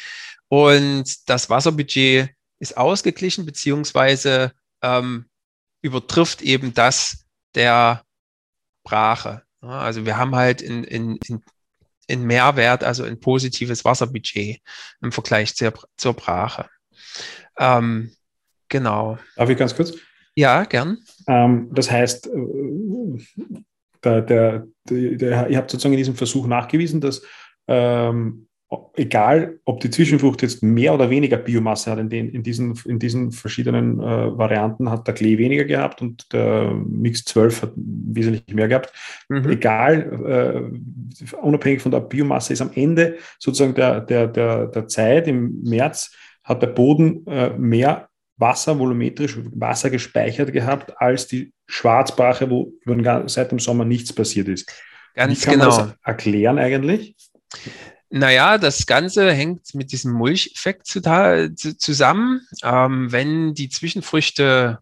Und 0.49 1.29
das 1.29 1.49
Wasserbudget 1.49 2.31
ist 2.63 2.77
ausgeglichen, 2.77 3.45
beziehungsweise 3.45 4.53
ähm, 4.83 5.27
übertrifft 5.83 6.43
eben 6.43 6.73
das 6.73 7.27
der 7.57 8.05
Brache. 8.85 9.43
Also 9.61 10.07
wir 10.07 10.17
haben 10.17 10.37
halt 10.37 10.63
in, 10.63 10.85
in, 10.85 11.19
in, 11.27 11.43
in 12.07 12.23
Mehrwert, 12.23 12.85
also 12.85 13.03
ein 13.03 13.19
positives 13.19 13.85
Wasserbudget 13.85 14.61
im 15.01 15.11
Vergleich 15.11 15.57
zur, 15.57 15.73
zur 15.97 16.15
Brache. 16.15 16.69
Ähm, 17.59 18.13
genau. 18.69 19.19
Darf 19.35 19.51
ich 19.51 19.59
ganz 19.59 19.75
kurz? 19.75 19.95
Ja, 20.37 20.63
gern. 20.63 20.99
Ähm, 21.27 21.69
das 21.73 21.91
heißt, 21.91 22.29
äh, 22.29 23.25
der, 24.05 24.23
der, 24.23 24.67
der, 24.89 25.49
ihr 25.49 25.59
habt 25.59 25.71
sozusagen 25.71 25.95
in 25.95 25.99
diesem 25.99 26.15
Versuch 26.15 26.47
nachgewiesen, 26.47 27.01
dass 27.01 27.23
ähm, 27.67 28.47
egal, 28.97 29.59
ob 29.65 29.81
die 29.81 29.91
Zwischenfrucht 29.91 30.43
jetzt 30.43 30.63
mehr 30.63 30.95
oder 30.95 31.11
weniger 31.11 31.37
Biomasse 31.37 31.91
hat, 31.91 31.99
in, 31.99 32.09
den, 32.09 32.29
in, 32.31 32.43
diesen, 32.43 32.79
in 32.87 32.99
diesen 32.99 33.33
verschiedenen 33.33 34.01
äh, 34.01 34.39
Varianten 34.39 34.91
hat 34.91 35.07
der 35.07 35.15
Klee 35.15 35.39
weniger 35.39 35.65
gehabt 35.65 36.01
und 36.01 36.33
der 36.33 36.73
Mix 36.73 37.25
12 37.25 37.63
hat 37.63 37.73
wesentlich 37.77 38.55
mehr 38.55 38.69
gehabt. 38.69 38.93
Mhm. 39.29 39.51
Egal, 39.51 40.71
äh, 41.23 41.37
unabhängig 41.37 41.83
von 41.83 41.93
der 41.93 42.01
Biomasse 42.01 42.53
ist 42.53 42.63
am 42.63 42.71
Ende 42.75 43.17
sozusagen 43.39 43.75
der, 43.75 44.01
der, 44.01 44.27
der, 44.29 44.67
der 44.67 44.89
Zeit 44.89 45.29
im 45.29 45.63
März 45.63 46.15
hat 46.45 46.63
der 46.63 46.69
Boden 46.69 47.27
äh, 47.27 47.51
mehr 47.51 48.09
Wasser, 48.37 48.79
volumetrisch 48.79 49.39
Wasser 49.55 49.91
gespeichert 49.91 50.53
gehabt, 50.53 50.93
als 51.01 51.27
die 51.27 51.53
Schwarzbrache, 51.67 52.51
wo 52.51 52.73
seit 53.27 53.53
dem 53.53 53.59
Sommer 53.59 53.85
nichts 53.85 54.13
passiert 54.13 54.49
ist. 54.49 54.73
Ganz 55.15 55.41
Wie 55.41 55.45
kann 55.45 55.55
genau. 55.55 55.71
Man 55.71 55.89
das 55.89 55.97
erklären 56.03 56.59
eigentlich? 56.59 57.15
Naja, 58.15 58.59
das 58.59 58.85
Ganze 58.85 59.33
hängt 59.33 59.75
mit 59.75 59.91
diesem 59.91 60.13
Mulcheffekt 60.13 60.87
zusammen. 60.87 62.47
Ähm, 62.63 63.11
wenn 63.11 63.55
die 63.55 63.71
Zwischenfrüchte 63.71 64.81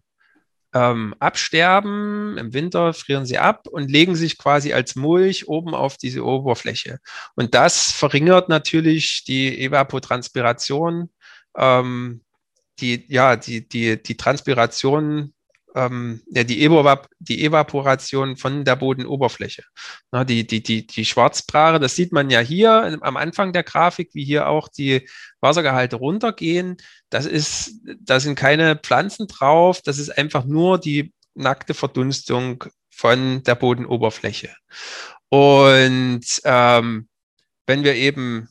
ähm, 0.73 1.15
absterben, 1.17 2.37
im 2.37 2.53
Winter 2.53 2.91
frieren 2.91 3.25
sie 3.25 3.37
ab 3.37 3.67
und 3.69 3.89
legen 3.89 4.17
sich 4.17 4.37
quasi 4.37 4.73
als 4.73 4.97
Mulch 4.97 5.47
oben 5.47 5.73
auf 5.73 5.95
diese 5.95 6.25
Oberfläche. 6.25 6.99
Und 7.33 7.55
das 7.55 7.93
verringert 7.93 8.49
natürlich 8.49 9.23
die 9.23 9.63
Evapotranspiration, 9.63 11.09
ähm, 11.55 12.21
die, 12.81 13.05
ja, 13.07 13.37
die, 13.37 13.65
die, 13.65 14.03
die 14.03 14.17
Transpiration 14.17 15.33
ähm, 15.75 16.21
ja, 16.27 16.43
die, 16.43 16.63
Evap 16.63 17.09
die 17.19 17.43
Evaporation 17.43 18.37
von 18.37 18.65
der 18.65 18.75
Bodenoberfläche. 18.75 19.63
Na, 20.11 20.23
die, 20.23 20.45
die, 20.45 20.61
die, 20.61 20.85
die 20.85 21.05
Schwarzbrache, 21.05 21.79
das 21.79 21.95
sieht 21.95 22.11
man 22.11 22.29
ja 22.29 22.39
hier 22.39 22.99
am 23.01 23.17
Anfang 23.17 23.53
der 23.53 23.63
Grafik, 23.63 24.09
wie 24.13 24.25
hier 24.25 24.47
auch 24.47 24.67
die 24.67 25.07
Wassergehalte 25.39 25.95
runtergehen. 25.95 26.77
Das 27.09 27.25
ist, 27.25 27.81
da 27.99 28.19
sind 28.19 28.35
keine 28.35 28.75
Pflanzen 28.75 29.27
drauf, 29.27 29.81
das 29.81 29.97
ist 29.97 30.17
einfach 30.17 30.45
nur 30.45 30.77
die 30.77 31.13
nackte 31.33 31.73
Verdunstung 31.73 32.65
von 32.89 33.43
der 33.43 33.55
Bodenoberfläche. 33.55 34.53
Und 35.29 36.25
ähm, 36.43 37.07
wenn 37.65 37.83
wir 37.83 37.95
eben 37.95 38.49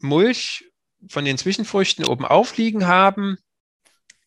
Mulch 0.00 0.64
von 1.08 1.24
den 1.24 1.38
Zwischenfrüchten 1.38 2.04
oben 2.04 2.24
aufliegen 2.24 2.86
haben, 2.86 3.36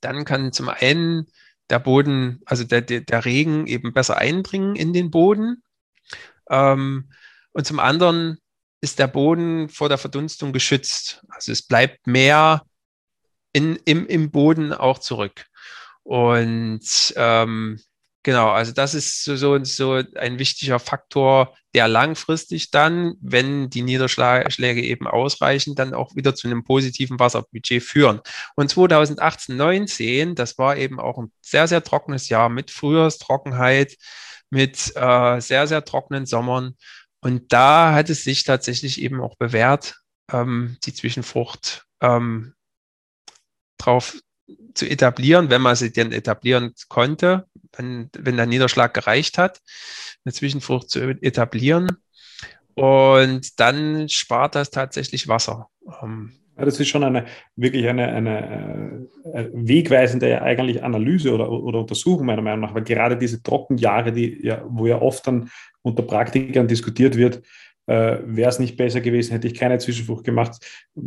dann 0.05 0.25
kann 0.25 0.51
zum 0.51 0.69
einen 0.69 1.27
der 1.69 1.79
Boden, 1.79 2.41
also 2.46 2.63
der, 2.63 2.81
der, 2.81 3.01
der 3.01 3.25
Regen 3.25 3.68
eben 3.68 3.94
besser 3.94 4.18
eindringen 4.18 4.75
in 4.75 4.94
den 4.94 5.11
Boden. 5.11 5.63
Ähm, 6.50 7.11
und 7.53 7.65
zum 7.65 7.79
anderen 7.79 8.37
ist 8.81 9.00
der 9.00 9.07
Boden 9.07 9.68
vor 9.70 9.89
der 9.89 9.98
Verdunstung 9.98 10.53
geschützt. 10.53 11.25
Also 11.29 11.51
es 11.51 11.63
bleibt 11.63 12.05
mehr 12.05 12.63
in, 13.51 13.77
im, 13.85 14.05
im 14.05 14.29
Boden 14.29 14.74
auch 14.74 15.00
zurück. 15.00 15.48
Und 16.03 17.13
ähm, 17.15 17.79
Genau, 18.25 18.50
also 18.50 18.72
das 18.72 18.96
ist 18.96 19.24
so, 19.24 19.35
so, 19.35 19.64
so 19.64 20.01
ein 20.16 20.40
wichtiger 20.40 20.79
Faktor, 20.79 21.55
der 21.75 21.88
langfristig 21.88 22.72
dann, 22.72 23.14
wenn 23.22 23.70
die 23.70 23.83
Niederschläge 23.83 24.81
eben 24.81 25.05
ausreichen, 25.05 25.75
dann 25.75 25.94
auch 25.94 26.16
wieder 26.16 26.33
zu 26.33 26.48
einem 26.48 26.64
positiven 26.64 27.20
Wasserbudget 27.20 27.83
führen. 27.83 28.22
Und 28.55 28.72
2018, 28.72 29.55
19, 29.55 30.33
das 30.33 30.57
war 30.57 30.75
eben 30.75 31.00
auch 31.00 31.20
ein 31.20 31.31
sehr, 31.42 31.68
sehr 31.68 31.83
trockenes 31.83 32.27
Jahr 32.27 32.50
mit 32.50 32.72
Frühjahrstrockenheit, 32.72 33.96
mit 34.50 34.96
äh, 34.96 35.40
sehr, 35.40 35.68
sehr 35.68 35.85
trockenen 35.85 36.25
Sommern. 36.25 36.74
Und 37.22 37.53
da 37.53 37.94
hat 37.94 38.09
es 38.09 38.24
sich 38.24 38.44
tatsächlich 38.44 39.00
eben 39.00 39.22
auch 39.22 39.35
bewährt, 39.35 39.98
ähm, 40.31 40.77
die 40.83 40.96
Zwischenfrucht 40.96 41.85
ähm, 42.01 42.55
drauf 43.77 44.18
zu 44.74 44.86
etablieren, 44.86 45.50
wenn 45.50 45.62
man 45.62 45.75
sie 45.75 45.92
denn 45.92 46.12
etablieren 46.12 46.74
konnte, 46.90 47.48
wenn, 47.75 48.10
wenn 48.18 48.38
der 48.38 48.46
Niederschlag 48.46 48.94
gereicht 48.94 49.38
hat, 49.38 49.62
eine 50.24 50.34
Zwischenfrucht 50.34 50.90
zu 50.90 51.00
etablieren. 51.22 51.98
Und 52.75 53.60
dann 53.60 54.10
spart 54.10 54.55
das 54.55 54.70
tatsächlich 54.70 55.27
Wasser. 55.27 55.70
Ähm, 56.01 56.34
ja, 56.58 56.66
das 56.66 56.79
ist 56.79 56.88
schon 56.88 57.03
eine 57.03 57.25
wirklich 57.55 57.88
eine, 57.88 58.08
eine, 58.08 59.08
eine, 59.34 59.50
wegweisende 59.53 60.42
eigentlich 60.42 60.84
Analyse 60.84 61.34
oder, 61.34 61.50
oder 61.50 61.79
Untersuchung 61.79 62.25
meiner 62.25 62.42
Meinung 62.42 62.62
nach, 62.62 62.74
weil 62.74 62.84
gerade 62.84 63.18
diese 63.18 63.42
Trockenjahre, 63.42 64.12
die 64.12 64.40
ja, 64.46 64.64
wo 64.68 64.88
ja 64.88 65.01
oft 65.01 65.25
dann 65.27 65.50
unter 65.81 66.03
Praktikern 66.03 66.68
diskutiert 66.68 67.18
wird, 67.18 67.42
äh, 67.87 68.17
wäre 68.25 68.50
es 68.50 68.59
nicht 68.59 68.77
besser 68.77 69.01
gewesen, 69.01 69.31
hätte 69.31 69.48
ich 69.48 69.53
keine 69.53 69.77
Zwischenfrucht 69.77 70.24
gemacht. 70.24 70.57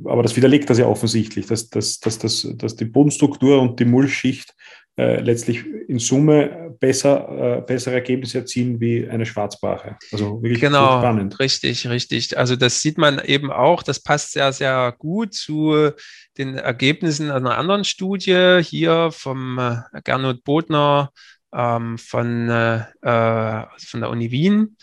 Aber 0.05 0.23
das 0.23 0.37
widerlegt 0.37 0.71
das 0.71 0.79
ja 0.79 0.87
offensichtlich, 0.87 1.47
dass, 1.47 1.69
dass, 1.69 1.99
dass, 2.01 2.19
dass, 2.19 2.49
dass 2.57 2.77
die 2.77 2.85
Bodenstruktur 2.85 3.61
und 3.61 3.81
die 3.81 3.85
Mulchschicht 3.85 4.55
äh, 4.99 5.21
letztlich 5.21 5.65
in 5.87 6.01
Summe 6.01 6.75
besser, 6.81 7.59
äh, 7.59 7.61
bessere 7.63 7.95
Ergebnisse 7.95 8.39
erzielen 8.39 8.81
wie 8.81 9.09
eine 9.09 9.27
Schwarzbrache. 9.27 9.97
Also 10.11 10.43
wirklich 10.43 10.61
genau, 10.61 10.99
spannend. 10.99 11.39
Richtig, 11.39 11.89
richtig. 11.89 12.37
Also 12.37 12.57
das 12.57 12.81
sieht 12.83 12.99
man 12.99 13.21
eben 13.21 13.53
auch, 13.53 13.85
das 13.85 14.01
passt 14.01 14.33
sehr, 14.33 14.53
sehr 14.53 14.93
gut 14.99 15.35
zu 15.35 15.91
den 16.37 16.57
Ergebnissen 16.57 17.31
einer 17.31 17.57
anderen 17.57 17.85
Studie 17.85 18.61
hier 18.63 19.11
vom 19.13 19.59
äh, 19.59 20.01
Gernot 20.03 20.43
Bodner 20.43 21.13
ähm, 21.55 21.97
von, 21.97 22.49
äh, 22.49 22.79
äh 23.03 23.67
von 23.79 24.01
der 24.01 24.11
Uni 24.11 24.31
Wien. 24.33 24.77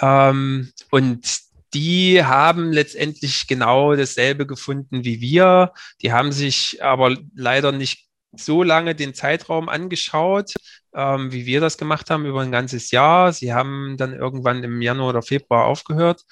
Ähm, 0.00 0.72
und 0.90 1.46
die 1.74 2.24
haben 2.24 2.72
letztendlich 2.72 3.46
genau 3.46 3.94
dasselbe 3.94 4.46
gefunden 4.46 5.04
wie 5.04 5.20
wir. 5.20 5.72
Die 6.02 6.12
haben 6.12 6.32
sich 6.32 6.82
aber 6.82 7.16
leider 7.34 7.72
nicht 7.72 8.06
so 8.32 8.62
lange 8.62 8.94
den 8.94 9.14
Zeitraum 9.14 9.68
angeschaut, 9.68 10.52
ähm, 10.94 11.32
wie 11.32 11.46
wir 11.46 11.60
das 11.60 11.78
gemacht 11.78 12.10
haben 12.10 12.26
über 12.26 12.40
ein 12.42 12.52
ganzes 12.52 12.90
Jahr. 12.90 13.32
Sie 13.32 13.52
haben 13.52 13.96
dann 13.96 14.12
irgendwann 14.14 14.62
im 14.64 14.82
Januar 14.82 15.10
oder 15.10 15.22
Februar 15.22 15.66
aufgehört. 15.66 16.22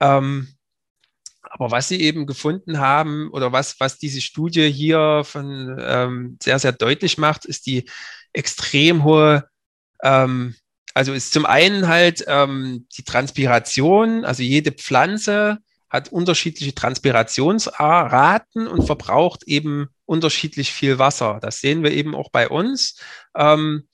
Ähm, 0.00 0.48
aber 1.42 1.70
was 1.70 1.88
sie 1.88 2.00
eben 2.00 2.26
gefunden 2.26 2.78
haben 2.78 3.30
oder 3.30 3.52
was, 3.52 3.80
was 3.80 3.98
diese 3.98 4.20
Studie 4.20 4.70
hier 4.70 5.22
von 5.24 5.76
ähm, 5.80 6.38
sehr, 6.42 6.58
sehr 6.58 6.72
deutlich 6.72 7.18
macht, 7.18 7.44
ist 7.44 7.66
die 7.66 7.88
extrem 8.32 9.04
hohe 9.04 9.48
ähm, 10.02 10.54
also 10.94 11.12
ist 11.12 11.32
zum 11.32 11.46
einen 11.46 11.88
halt 11.88 12.24
ähm, 12.26 12.86
die 12.96 13.04
Transpiration, 13.04 14.24
also 14.24 14.42
jede 14.42 14.72
Pflanze 14.72 15.58
hat 15.88 16.10
unterschiedliche 16.12 16.74
Transpirationsraten 16.74 18.68
und 18.68 18.86
verbraucht 18.86 19.42
eben 19.44 19.88
unterschiedlich 20.06 20.72
viel 20.72 20.98
Wasser. 20.98 21.38
Das 21.42 21.60
sehen 21.60 21.82
wir 21.82 21.90
eben 21.92 22.14
auch 22.14 22.30
bei 22.30 22.48
uns. 22.48 22.96
Ähm, 23.36 23.88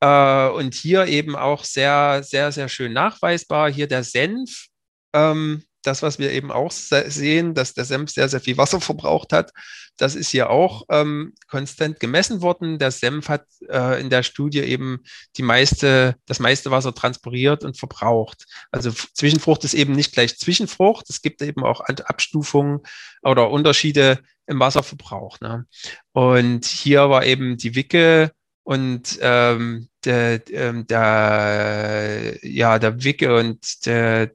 äh, 0.00 0.48
und 0.48 0.74
hier 0.74 1.06
eben 1.06 1.36
auch 1.36 1.64
sehr, 1.64 2.22
sehr, 2.22 2.52
sehr 2.52 2.68
schön 2.68 2.92
nachweisbar. 2.92 3.70
Hier 3.70 3.88
der 3.88 4.04
Senf. 4.04 4.66
Ähm, 5.12 5.64
das, 5.82 6.02
was 6.02 6.18
wir 6.18 6.30
eben 6.32 6.50
auch 6.50 6.70
sehen, 6.70 7.54
dass 7.54 7.74
der 7.74 7.84
Senf 7.84 8.10
sehr, 8.10 8.28
sehr 8.28 8.40
viel 8.40 8.56
Wasser 8.56 8.80
verbraucht 8.80 9.32
hat, 9.32 9.52
das 10.00 10.14
ist 10.14 10.30
hier 10.30 10.48
auch 10.48 10.84
ähm, 10.88 11.34
konstant 11.46 12.00
gemessen 12.00 12.40
worden. 12.40 12.78
Der 12.78 12.90
Senf 12.90 13.28
hat 13.28 13.44
äh, 13.68 14.00
in 14.00 14.08
der 14.08 14.22
Studie 14.22 14.60
eben 14.60 15.00
die 15.36 15.42
meiste, 15.42 16.16
das 16.24 16.38
meiste 16.38 16.70
Wasser 16.70 16.94
transportiert 16.94 17.64
und 17.64 17.78
verbraucht. 17.78 18.46
Also 18.70 18.92
Zwischenfrucht 18.92 19.62
ist 19.64 19.74
eben 19.74 19.92
nicht 19.92 20.12
gleich 20.12 20.38
Zwischenfrucht. 20.38 21.10
Es 21.10 21.20
gibt 21.20 21.42
eben 21.42 21.64
auch 21.64 21.82
Abstufungen 21.82 22.80
oder 23.22 23.50
Unterschiede 23.50 24.20
im 24.46 24.58
Wasserverbrauch. 24.58 25.38
Ne? 25.40 25.66
Und 26.12 26.64
hier 26.64 27.10
war 27.10 27.26
eben 27.26 27.58
die 27.58 27.74
Wicke 27.74 28.32
und 28.62 29.18
ähm, 29.20 29.88
der, 30.04 30.40
ähm, 30.50 30.86
der, 30.86 32.38
ja, 32.42 32.78
der 32.78 33.04
Wicke 33.04 33.36
und 33.36 33.84
der, 33.84 34.30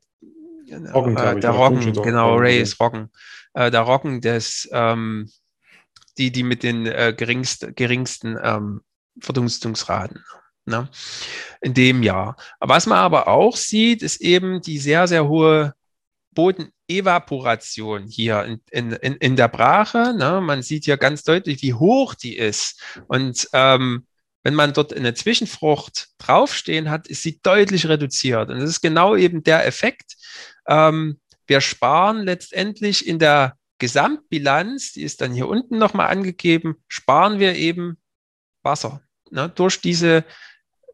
Roggen, 0.71 1.17
äh, 1.17 1.39
der 1.39 1.51
Roggen, 1.51 1.93
genau, 1.93 2.35
Rays 2.37 2.79
Roggen, 2.79 3.09
äh, 3.53 3.69
der 3.71 3.81
Roggen 3.81 4.21
des, 4.21 4.67
ähm, 4.71 5.29
die, 6.17 6.31
die 6.31 6.43
mit 6.43 6.63
den 6.63 6.85
äh, 6.85 7.13
geringst, 7.15 7.75
geringsten 7.75 8.37
ähm, 8.41 8.81
Verdunstungsraten. 9.19 10.23
Ne? 10.65 10.89
In 11.61 11.73
dem 11.73 12.01
Jahr. 12.01 12.37
Was 12.59 12.87
man 12.87 12.97
aber 12.97 13.27
auch 13.27 13.55
sieht, 13.55 14.01
ist 14.01 14.21
eben 14.21 14.61
die 14.61 14.79
sehr, 14.79 15.07
sehr 15.07 15.27
hohe 15.27 15.75
Bodenevaporation 16.31 18.07
hier 18.07 18.43
in, 18.43 18.61
in, 18.71 18.91
in, 18.93 19.13
in 19.15 19.35
der 19.35 19.47
Brache. 19.47 20.15
Ne? 20.17 20.41
Man 20.41 20.63
sieht 20.63 20.85
hier 20.85 20.97
ganz 20.97 21.23
deutlich, 21.23 21.61
wie 21.61 21.75
hoch 21.75 22.15
die 22.15 22.35
ist. 22.35 22.81
Und 23.07 23.47
ähm, 23.53 24.07
wenn 24.45 24.53
man 24.53 24.73
dort 24.73 24.93
eine 24.93 25.15
Zwischenfrucht 25.15 26.09
draufstehen 26.19 26.91
hat, 26.91 27.07
ist 27.07 27.23
sie 27.23 27.39
deutlich 27.41 27.89
reduziert. 27.89 28.51
Und 28.51 28.59
das 28.59 28.69
ist 28.69 28.81
genau 28.81 29.15
eben 29.15 29.41
der 29.41 29.65
Effekt. 29.65 30.17
Ähm, 30.67 31.19
wir 31.47 31.61
sparen 31.61 32.21
letztendlich 32.21 33.07
in 33.07 33.17
der 33.17 33.57
Gesamtbilanz, 33.79 34.91
die 34.91 35.01
ist 35.01 35.21
dann 35.21 35.33
hier 35.33 35.47
unten 35.47 35.79
nochmal 35.79 36.09
angegeben, 36.09 36.75
sparen 36.87 37.39
wir 37.39 37.55
eben 37.55 37.97
Wasser. 38.61 39.01
Ne, 39.31 39.49
durch 39.49 39.81
diese, 39.81 40.23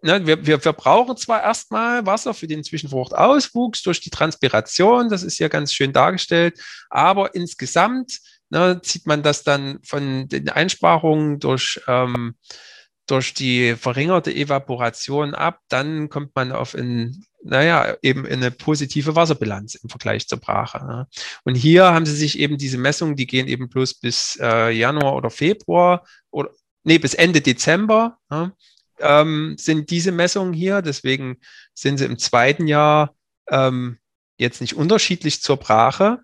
ne, 0.02 0.26
wir, 0.26 0.46
wir 0.46 0.62
verbrauchen 0.62 1.18
zwar 1.18 1.44
erstmal 1.44 2.06
Wasser 2.06 2.34
für 2.34 2.48
den 2.48 2.64
Zwischenfruchtauswuchs 2.64 3.84
durch 3.84 4.00
die 4.00 4.12
Transpiration, 4.12 5.10
das 5.10 5.24
ist 5.24 5.40
ja 5.40 5.50
ganz 5.50 5.74
schön 5.74 5.92
dargestellt, 5.92 6.58
aber 6.90 7.36
insgesamt 7.36 8.20
ne, 8.50 8.80
zieht 8.82 9.08
man 9.08 9.24
das 9.24 9.44
dann 9.44 9.80
von 9.84 10.30
den 10.30 10.48
Einsparungen 10.48 11.42
durch 11.42 11.82
ähm, 11.90 12.36
durch 13.08 13.34
die 13.34 13.76
verringerte 13.76 14.34
Evaporation 14.34 15.34
ab, 15.34 15.60
dann 15.68 16.10
kommt 16.10 16.36
man 16.36 16.52
auf 16.52 16.76
ein, 16.76 17.26
naja, 17.44 17.96
eben 18.02 18.26
eine 18.26 18.52
positive 18.52 19.16
Wasserbilanz 19.16 19.76
im 19.76 19.90
Vergleich 19.90 20.28
zur 20.28 20.40
Brache. 20.40 20.86
Ne? 20.86 21.08
Und 21.44 21.56
hier 21.56 21.86
haben 21.86 22.06
sie 22.06 22.16
sich 22.16 22.40
eben 22.40 22.58
diese 22.58 22.78
Messungen, 22.78 23.16
die 23.16 23.28
gehen 23.28 23.48
eben 23.48 23.70
bloß 23.70 23.96
bis 23.96 24.38
äh, 24.42 24.70
Januar 24.72 25.16
oder 25.16 25.30
Februar 25.30 26.06
oder 26.30 26.52
nee, 26.84 27.00
bis 27.00 27.14
Ende 27.14 27.42
Dezember 27.42 28.18
ne? 28.30 28.54
ähm, 29.00 29.56
sind 29.58 29.90
diese 29.90 30.12
Messungen 30.12 30.54
hier. 30.54 30.82
Deswegen 30.82 31.38
sind 31.74 31.98
sie 31.98 32.06
im 32.06 32.18
zweiten 32.18 32.68
Jahr 32.68 33.16
ähm, 33.50 33.98
jetzt 34.38 34.62
nicht 34.62 34.76
unterschiedlich 34.76 35.42
zur 35.42 35.58
Brache, 35.58 36.20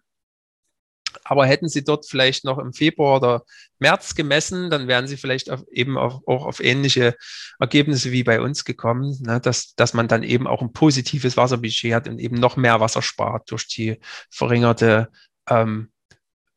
aber 1.23 1.45
hätten 1.45 1.69
Sie 1.69 1.83
dort 1.83 2.05
vielleicht 2.07 2.45
noch 2.45 2.57
im 2.57 2.73
Februar 2.73 3.17
oder 3.17 3.43
März 3.79 4.15
gemessen, 4.15 4.69
dann 4.69 4.87
wären 4.87 5.07
Sie 5.07 5.17
vielleicht 5.17 5.49
auf, 5.49 5.63
eben 5.71 5.97
auf, 5.97 6.21
auch 6.27 6.45
auf 6.45 6.59
ähnliche 6.59 7.15
Ergebnisse 7.59 8.11
wie 8.11 8.23
bei 8.23 8.41
uns 8.41 8.65
gekommen, 8.65 9.17
ne, 9.21 9.39
dass, 9.39 9.73
dass 9.75 9.93
man 9.93 10.07
dann 10.07 10.23
eben 10.23 10.47
auch 10.47 10.61
ein 10.61 10.73
positives 10.73 11.37
Wasserbudget 11.37 11.93
hat 11.93 12.07
und 12.07 12.19
eben 12.19 12.35
noch 12.35 12.57
mehr 12.57 12.79
Wasser 12.79 13.01
spart 13.01 13.51
durch 13.51 13.67
die 13.67 13.99
verringerte 14.29 15.09
ähm, 15.49 15.91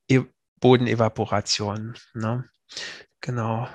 e 0.09 0.20
Bodenevaporation. 0.61 1.94
Ne? 2.14 2.44
Genau. 3.20 3.68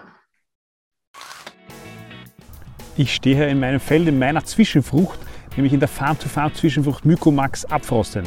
Ich 2.97 3.13
stehe 3.13 3.35
hier 3.35 3.47
in 3.47 3.59
meinem 3.59 3.79
Feld 3.79 4.07
in 4.07 4.19
meiner 4.19 4.45
Zwischenfrucht, 4.45 5.19
nämlich 5.55 5.73
in 5.73 5.79
der 5.79 5.89
Farm-to-Farm-Zwischenfrucht 5.89 7.05
Mykomax 7.05 7.65
Abfrosten. 7.65 8.25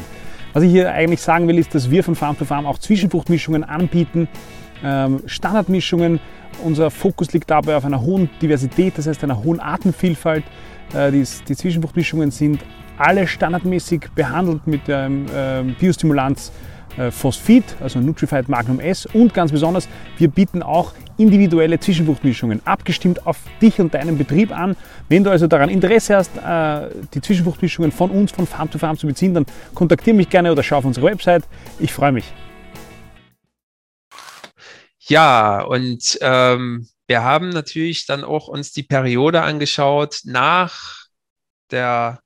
Was 0.52 0.62
ich 0.62 0.70
hier 0.70 0.92
eigentlich 0.92 1.20
sagen 1.20 1.46
will, 1.46 1.58
ist, 1.58 1.74
dass 1.74 1.90
wir 1.90 2.02
von 2.02 2.14
Farm 2.14 2.38
to 2.38 2.44
Farm 2.44 2.66
auch 2.66 2.78
Zwischenfruchtmischungen 2.78 3.64
anbieten, 3.64 4.28
ähm, 4.82 5.22
Standardmischungen. 5.26 6.20
Unser 6.64 6.90
Fokus 6.90 7.32
liegt 7.32 7.50
dabei 7.50 7.76
auf 7.76 7.84
einer 7.84 8.00
hohen 8.00 8.30
Diversität, 8.40 8.96
das 8.96 9.06
heißt 9.06 9.22
einer 9.24 9.42
hohen 9.42 9.60
Artenvielfalt. 9.60 10.44
Äh, 10.94 11.12
die, 11.12 11.24
die 11.48 11.56
Zwischenfruchtmischungen 11.56 12.30
sind 12.30 12.60
alle 12.96 13.26
standardmäßig 13.26 14.08
behandelt 14.14 14.66
mit 14.66 14.88
dem 14.88 15.26
ähm, 15.34 15.76
Biostimulanz 15.78 16.50
Phosphid, 17.10 17.64
also 17.80 18.00
Nutrified 18.00 18.48
Magnum 18.48 18.80
S 18.80 19.06
und 19.06 19.34
ganz 19.34 19.52
besonders, 19.52 19.88
wir 20.18 20.28
bieten 20.28 20.62
auch 20.62 20.94
individuelle 21.18 21.78
Zwischenfruchtmischungen, 21.80 22.64
abgestimmt 22.64 23.26
auf 23.26 23.38
dich 23.60 23.80
und 23.80 23.92
deinen 23.92 24.16
Betrieb 24.16 24.56
an. 24.56 24.76
Wenn 25.08 25.24
du 25.24 25.30
also 25.30 25.46
daran 25.46 25.68
Interesse 25.68 26.16
hast, 26.16 26.36
äh, 26.36 26.90
die 27.12 27.20
Zwischenfruchtmischungen 27.20 27.92
von 27.92 28.10
uns, 28.10 28.30
von 28.30 28.46
Farm 28.46 28.70
to 28.70 28.78
Farm 28.78 28.96
zu 28.96 29.06
beziehen, 29.06 29.34
dann 29.34 29.44
kontaktiere 29.74 30.16
mich 30.16 30.30
gerne 30.30 30.52
oder 30.52 30.62
schau 30.62 30.78
auf 30.78 30.84
unsere 30.84 31.06
Website. 31.06 31.44
Ich 31.78 31.92
freue 31.92 32.12
mich. 32.12 32.32
Ja, 35.00 35.62
und 35.62 36.18
ähm, 36.20 36.86
wir 37.06 37.22
haben 37.22 37.48
natürlich 37.48 38.06
dann 38.06 38.24
auch 38.24 38.48
uns 38.48 38.72
die 38.72 38.82
Periode 38.82 39.42
angeschaut 39.42 40.20
nach 40.24 41.06
der, 41.70 42.20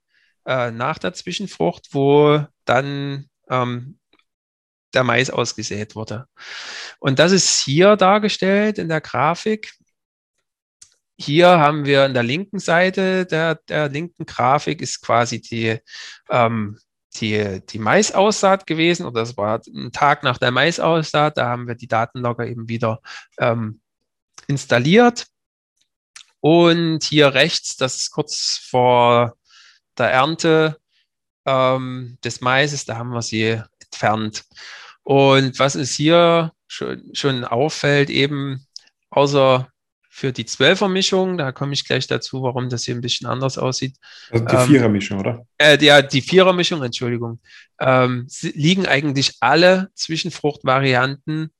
äh, 0.44 0.70
nach 0.72 0.98
der 0.98 1.14
Zwischenfrucht, 1.14 1.88
wo 1.92 2.44
dann 2.64 3.26
ähm, 3.48 3.98
der 4.94 5.04
Mais 5.04 5.30
ausgesät 5.30 5.94
wurde. 5.94 6.26
Und 6.98 7.18
das 7.18 7.32
ist 7.32 7.60
hier 7.60 7.96
dargestellt 7.96 8.78
in 8.78 8.88
der 8.88 9.00
Grafik. 9.00 9.72
Hier 11.18 11.48
haben 11.48 11.84
wir 11.84 12.06
in 12.06 12.14
der 12.14 12.22
linken 12.22 12.58
Seite 12.58 13.26
der, 13.26 13.54
der 13.54 13.88
linken 13.88 14.26
Grafik 14.26 14.80
ist 14.80 15.02
quasi 15.02 15.40
die, 15.40 15.78
ähm, 16.30 16.78
die, 17.14 17.60
die 17.66 17.78
Maisaussaat 17.78 18.66
gewesen, 18.66 19.06
oder 19.06 19.20
das 19.20 19.36
war 19.36 19.60
ein 19.66 19.92
Tag 19.92 20.22
nach 20.22 20.38
der 20.38 20.50
Maisaussaat, 20.50 21.36
da 21.36 21.48
haben 21.48 21.68
wir 21.68 21.74
die 21.74 21.86
Datenlogger 21.86 22.46
eben 22.46 22.68
wieder 22.68 23.00
ähm, 23.38 23.80
installiert. 24.46 25.26
Und 26.40 27.04
hier 27.04 27.34
rechts, 27.34 27.76
das 27.76 27.96
ist 27.96 28.10
kurz 28.10 28.58
vor 28.68 29.36
der 29.96 30.10
Ernte 30.10 30.78
ähm, 31.44 32.18
des 32.24 32.40
Maises, 32.40 32.84
da 32.84 32.96
haben 32.96 33.10
wir 33.10 33.22
sie 33.22 33.62
entfernt. 33.80 34.44
Und 35.04 35.58
was 35.58 35.74
es 35.74 35.94
hier 35.94 36.52
schon, 36.66 37.10
schon 37.12 37.44
auffällt, 37.44 38.10
eben 38.10 38.66
außer 39.10 39.68
für 40.14 40.30
die 40.30 40.44
Zwölfermischung, 40.44 41.38
da 41.38 41.52
komme 41.52 41.72
ich 41.72 41.86
gleich 41.86 42.06
dazu, 42.06 42.42
warum 42.42 42.68
das 42.68 42.84
hier 42.84 42.94
ein 42.94 43.00
bisschen 43.00 43.26
anders 43.26 43.56
aussieht. 43.56 43.96
Also 44.30 44.44
die 44.44 44.54
ähm, 44.54 44.66
Vierermischung, 44.68 45.20
oder? 45.20 45.46
Äh, 45.56 45.82
ja, 45.82 46.02
die 46.02 46.20
Vierermischung, 46.20 46.82
Entschuldigung, 46.82 47.40
ähm, 47.80 48.26
liegen 48.42 48.86
eigentlich 48.86 49.36
alle 49.40 49.88
Zwischenfruchtvarianten 49.94 51.50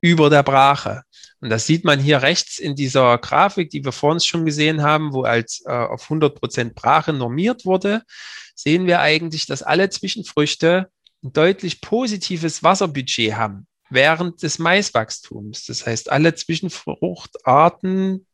über 0.00 0.28
der 0.28 0.42
Brache. 0.42 1.02
Und 1.40 1.50
das 1.50 1.66
sieht 1.66 1.84
man 1.84 2.00
hier 2.00 2.20
rechts 2.20 2.58
in 2.58 2.74
dieser 2.74 3.16
Grafik, 3.18 3.70
die 3.70 3.84
wir 3.84 3.92
vor 3.92 4.10
uns 4.10 4.26
schon 4.26 4.44
gesehen 4.44 4.82
haben, 4.82 5.12
wo 5.12 5.22
als 5.22 5.62
äh, 5.64 5.70
auf 5.70 6.10
100% 6.10 6.74
Brache 6.74 7.12
normiert 7.12 7.64
wurde, 7.64 8.02
sehen 8.56 8.86
wir 8.86 9.00
eigentlich, 9.00 9.46
dass 9.46 9.62
alle 9.62 9.88
Zwischenfrüchte 9.88 10.90
ein 11.24 11.32
deutlich 11.32 11.80
positives 11.80 12.62
Wasserbudget 12.62 13.34
haben 13.34 13.66
während 13.90 14.42
des 14.42 14.58
Maiswachstums. 14.58 15.66
Das 15.66 15.86
heißt, 15.86 16.10
alle 16.10 16.34
Zwischenfruchtarten 16.34 18.26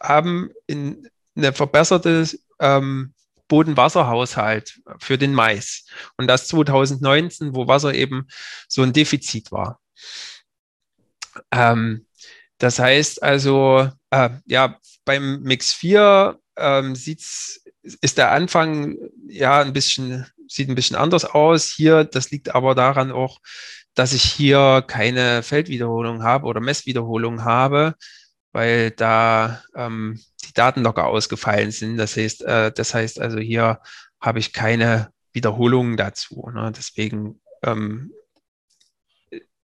haben 0.00 0.50
in 0.66 1.08
eine 1.34 1.52
verbesserte 1.52 2.28
ähm, 2.60 3.14
Bodenwasserhaushalt 3.48 4.80
für 4.98 5.18
den 5.18 5.34
Mais. 5.34 5.86
Und 6.16 6.26
das 6.26 6.48
2019, 6.48 7.54
wo 7.54 7.66
Wasser 7.66 7.94
eben 7.94 8.26
so 8.68 8.82
ein 8.82 8.92
Defizit 8.92 9.52
war. 9.52 9.80
Ähm, 11.50 12.06
das 12.58 12.78
heißt 12.78 13.22
also, 13.22 13.90
äh, 14.10 14.30
ja, 14.46 14.78
beim 15.04 15.42
Mix 15.42 15.72
4 15.74 16.38
ähm, 16.56 16.96
sieht's, 16.96 17.62
ist 17.82 18.18
der 18.18 18.32
Anfang 18.32 18.96
ja 19.28 19.60
ein 19.60 19.72
bisschen 19.72 20.26
sieht 20.48 20.68
ein 20.68 20.74
bisschen 20.74 20.96
anders 20.96 21.24
aus. 21.24 21.70
Hier, 21.70 22.04
das 22.04 22.30
liegt 22.30 22.54
aber 22.54 22.74
daran 22.74 23.12
auch, 23.12 23.40
dass 23.94 24.12
ich 24.12 24.22
hier 24.22 24.84
keine 24.86 25.42
Feldwiederholung 25.42 26.22
habe 26.22 26.46
oder 26.46 26.60
Messwiederholung 26.60 27.44
habe, 27.44 27.94
weil 28.52 28.90
da 28.90 29.62
ähm, 29.74 30.20
die 30.44 30.52
Daten 30.52 30.82
locker 30.82 31.06
ausgefallen 31.06 31.70
sind. 31.70 31.96
Das 31.96 32.16
heißt, 32.16 32.42
äh, 32.42 32.72
das 32.72 32.94
heißt 32.94 33.20
also 33.20 33.38
hier 33.38 33.80
habe 34.20 34.38
ich 34.38 34.52
keine 34.52 35.10
Wiederholungen 35.32 35.96
dazu. 35.96 36.48
Ne? 36.52 36.72
Deswegen 36.76 37.40
ähm, 37.62 38.12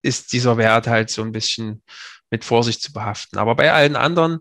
ist 0.01 0.33
dieser 0.33 0.57
Wert 0.57 0.87
halt 0.87 1.09
so 1.09 1.21
ein 1.21 1.31
bisschen 1.31 1.83
mit 2.29 2.45
Vorsicht 2.45 2.81
zu 2.81 2.93
behaften. 2.93 3.37
Aber 3.37 3.55
bei 3.55 3.71
allen 3.71 3.95
anderen, 3.95 4.39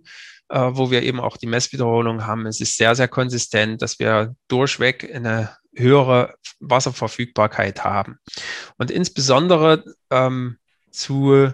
äh, 0.50 0.70
wo 0.72 0.90
wir 0.90 1.02
eben 1.02 1.20
auch 1.20 1.36
die 1.36 1.46
Messwiederholung 1.46 2.26
haben, 2.26 2.46
es 2.46 2.60
ist 2.60 2.76
sehr, 2.76 2.94
sehr 2.94 3.08
konsistent, 3.08 3.82
dass 3.82 3.98
wir 3.98 4.34
durchweg 4.48 5.08
eine 5.14 5.56
höhere 5.74 6.34
Wasserverfügbarkeit 6.58 7.84
haben. 7.84 8.18
Und 8.76 8.90
insbesondere 8.90 9.84
ähm, 10.10 10.58
zu 10.90 11.52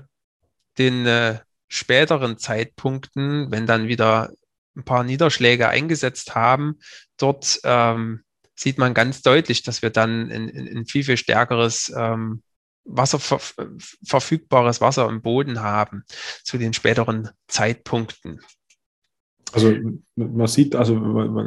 den 0.79 1.07
äh, 1.07 1.39
späteren 1.69 2.39
Zeitpunkten, 2.39 3.51
wenn 3.51 3.67
dann 3.67 3.89
wieder 3.89 4.33
ein 4.75 4.85
paar 4.85 5.05
Niederschläge 5.05 5.69
eingesetzt 5.69 6.35
haben, 6.35 6.79
dort 7.19 7.61
ähm, 7.65 8.23
sieht 8.55 8.79
man 8.79 8.95
ganz 8.95 9.23
deutlich, 9.23 9.63
dass 9.63 9.83
wir 9.83 9.91
dann 9.91 10.31
ein 10.31 10.87
viel, 10.87 11.05
viel 11.05 11.17
stärkeres 11.19 11.93
ähm, 11.95 12.43
Wasser, 12.85 13.21
Wasser 13.21 15.09
im 15.09 15.21
Boden 15.21 15.61
haben 15.61 16.05
zu 16.45 16.57
den 16.57 16.73
späteren 16.73 17.31
Zeitpunkten. 17.49 18.41
Also 19.53 19.75
man 20.17 20.47
sieht, 20.47 20.75
also 20.75 20.95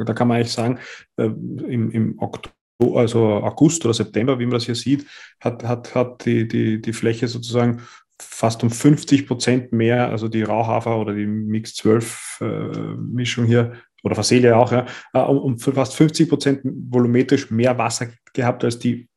da 0.04 0.14
kann 0.14 0.28
man 0.28 0.38
eigentlich 0.38 0.52
sagen, 0.52 0.78
äh, 1.16 1.24
im, 1.24 1.90
im 1.90 2.18
Oktober, 2.18 2.54
also 2.94 3.24
August 3.24 3.84
oder 3.84 3.94
September, 3.94 4.38
wie 4.38 4.46
man 4.46 4.54
das 4.54 4.64
hier 4.64 4.74
sieht, 4.74 5.06
hat, 5.40 5.62
hat, 5.64 5.94
hat 5.94 6.24
die, 6.24 6.48
die, 6.48 6.80
die 6.80 6.92
Fläche 6.92 7.28
sozusagen 7.28 7.82
fast 8.20 8.62
um 8.62 8.70
50 8.70 9.26
Prozent 9.26 9.72
mehr, 9.72 10.08
also 10.08 10.28
die 10.28 10.42
Rauhafer 10.42 10.98
oder 10.98 11.14
die 11.14 11.26
Mix 11.26 11.74
12 11.74 12.40
äh, 12.40 13.24
hier, 13.46 13.74
oder 14.02 14.14
Faselia 14.14 14.56
auch, 14.56 14.72
ja, 14.72 14.86
äh, 15.12 15.18
um 15.20 15.58
fast 15.58 15.94
50 15.94 16.28
Prozent 16.28 16.60
volumetrisch 16.64 17.50
mehr 17.50 17.76
Wasser 17.76 18.08
gehabt 18.32 18.64
als 18.64 18.78
die 18.78 19.09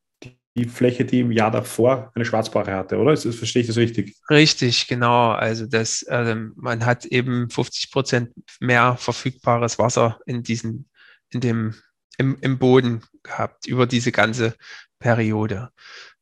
die 0.56 0.66
Fläche, 0.66 1.04
die 1.04 1.20
im 1.20 1.32
Jahr 1.32 1.50
davor 1.50 2.12
eine 2.14 2.24
Schwarzbare 2.24 2.74
hatte, 2.74 2.98
oder? 2.98 3.10
Das, 3.10 3.22
verstehe 3.22 3.62
ich 3.62 3.68
das 3.68 3.76
richtig? 3.76 4.16
Richtig, 4.30 4.86
genau. 4.86 5.30
Also 5.30 5.66
das, 5.66 6.04
also 6.04 6.34
man 6.54 6.84
hat 6.84 7.04
eben 7.06 7.50
50 7.50 7.90
Prozent 7.90 8.30
mehr 8.60 8.96
verfügbares 8.96 9.78
Wasser 9.78 10.20
in 10.26 10.42
diesen, 10.42 10.88
in 11.30 11.40
dem, 11.40 11.74
im, 12.18 12.38
im 12.40 12.58
Boden 12.58 13.02
gehabt 13.24 13.66
über 13.66 13.86
diese 13.86 14.12
ganze 14.12 14.54
Periode. 15.00 15.70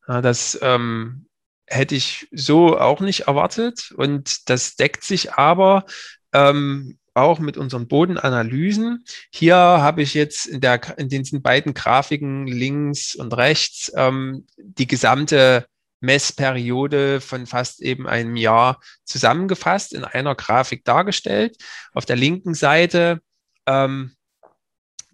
Ja, 0.09 0.23
das 0.23 0.59
ähm, 0.63 1.27
hätte 1.67 1.95
ich 1.95 2.27
so 2.33 2.79
auch 2.79 3.01
nicht 3.01 3.23
erwartet 3.23 3.93
und 3.97 4.49
das 4.49 4.77
deckt 4.77 5.05
sich 5.05 5.35
aber 5.35 5.85
ähm, 6.33 6.99
auch 7.15 7.39
mit 7.39 7.57
unseren 7.57 7.89
Bodenanalysen. 7.89 9.05
Hier 9.31 9.57
habe 9.57 10.03
ich 10.03 10.15
jetzt 10.15 10.47
in, 10.47 10.61
der, 10.61 10.81
in 10.99 11.09
diesen 11.09 11.43
beiden 11.43 11.75
Grafiken 11.75 12.47
links 12.47 13.15
und 13.15 13.37
rechts 13.37 13.93
ähm, 13.97 14.47
die 14.57 14.87
gesamte 14.87 15.67
Messperiode 16.01 17.21
von 17.21 17.47
fast 17.47 17.81
eben 17.81 18.09
einem 18.09 18.37
Jahr 18.37 18.81
zusammengefasst 19.05 19.95
in 19.95 20.05
einer 20.05 20.35
Grafik 20.35 20.85
dargestellt. 20.85 21.57
Auf 21.93 22.05
der 22.05 22.17
linken 22.17 22.55
Seite, 22.55 23.21
ähm, 23.67 24.17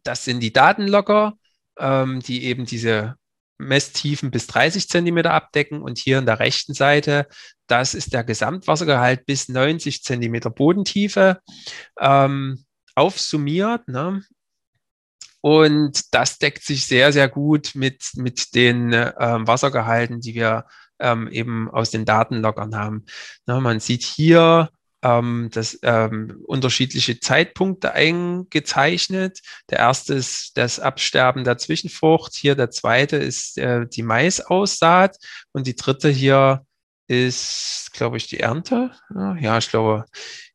das 0.02 0.24
sind 0.24 0.40
die 0.40 0.52
Datenlogger, 0.52 1.34
ähm, 1.78 2.20
die 2.20 2.44
eben 2.44 2.64
diese 2.64 3.16
Messtiefen 3.58 4.30
bis 4.30 4.46
30 4.46 4.88
Zentimeter 4.88 5.32
abdecken 5.32 5.82
und 5.82 5.98
hier 5.98 6.18
an 6.18 6.26
der 6.26 6.38
rechten 6.38 6.74
Seite, 6.74 7.26
das 7.66 7.94
ist 7.94 8.12
der 8.12 8.24
Gesamtwassergehalt 8.24 9.26
bis 9.26 9.48
90 9.48 10.02
Zentimeter 10.02 10.50
Bodentiefe 10.50 11.40
ähm, 12.00 12.64
aufsummiert. 12.94 13.88
Ne? 13.88 14.22
Und 15.40 16.14
das 16.14 16.38
deckt 16.38 16.64
sich 16.64 16.86
sehr, 16.86 17.12
sehr 17.12 17.28
gut 17.28 17.72
mit, 17.74 18.10
mit 18.14 18.54
den 18.54 18.92
ähm, 18.92 19.46
Wassergehalten, 19.46 20.20
die 20.20 20.34
wir 20.34 20.66
ähm, 20.98 21.28
eben 21.28 21.70
aus 21.70 21.90
den 21.90 22.04
Datenloggern 22.04 22.74
haben. 22.76 23.04
Ne, 23.46 23.60
man 23.60 23.80
sieht 23.80 24.02
hier 24.02 24.70
ähm, 25.02 25.48
das, 25.52 25.78
ähm, 25.82 26.42
unterschiedliche 26.46 27.20
Zeitpunkte 27.20 27.92
eingezeichnet. 27.92 29.40
Der 29.70 29.78
erste 29.78 30.14
ist 30.14 30.56
das 30.56 30.80
Absterben 30.80 31.44
der 31.44 31.58
Zwischenfrucht. 31.58 32.34
Hier 32.34 32.54
der 32.54 32.70
zweite 32.70 33.16
ist 33.16 33.58
äh, 33.58 33.86
die 33.86 34.02
Maisaussaat 34.02 35.16
und 35.52 35.66
die 35.66 35.76
dritte 35.76 36.08
hier 36.08 36.64
ist, 37.06 37.90
glaube 37.92 38.18
ich, 38.18 38.26
die 38.26 38.40
Ernte. 38.40 38.90
Ja, 39.40 39.58
ich 39.58 39.70
glaube, 39.70 40.04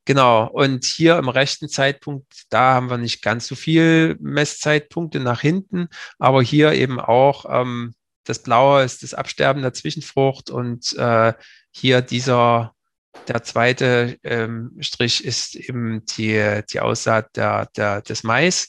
genau. 0.06 0.48
Und 0.48 0.86
hier 0.86 1.18
im 1.18 1.30
rechten 1.30 1.68
Zeitpunkt, 1.68 2.44
da 2.50 2.76
haben 2.76 2.90
wir 2.90 2.98
nicht 2.98 3.24
ganz 3.24 3.48
so 3.48 3.56
viel 3.56 4.18
Messzeitpunkte 4.20 5.20
nach 5.20 5.42
hinten, 5.42 5.88
aber 6.20 6.44
hier 6.44 6.74
eben 6.74 7.00
auch 7.00 7.46
ähm, 7.50 7.96
das 8.24 8.40
Blaue 8.44 8.84
ist 8.84 9.04
das 9.04 9.14
Absterben 9.14 9.62
der 9.62 9.74
Zwischenfrucht 9.74 10.50
und 10.50 10.94
äh, 10.94 11.34
hier 11.72 12.02
dieser 12.02 12.74
der 13.28 13.44
zweite 13.44 14.18
ähm, 14.24 14.72
Strich 14.80 15.24
ist 15.24 15.56
eben 15.56 16.06
die, 16.06 16.62
die 16.72 16.80
Aussaat 16.80 17.36
der, 17.36 17.70
der, 17.76 18.02
des 18.02 18.24
Mais. 18.24 18.68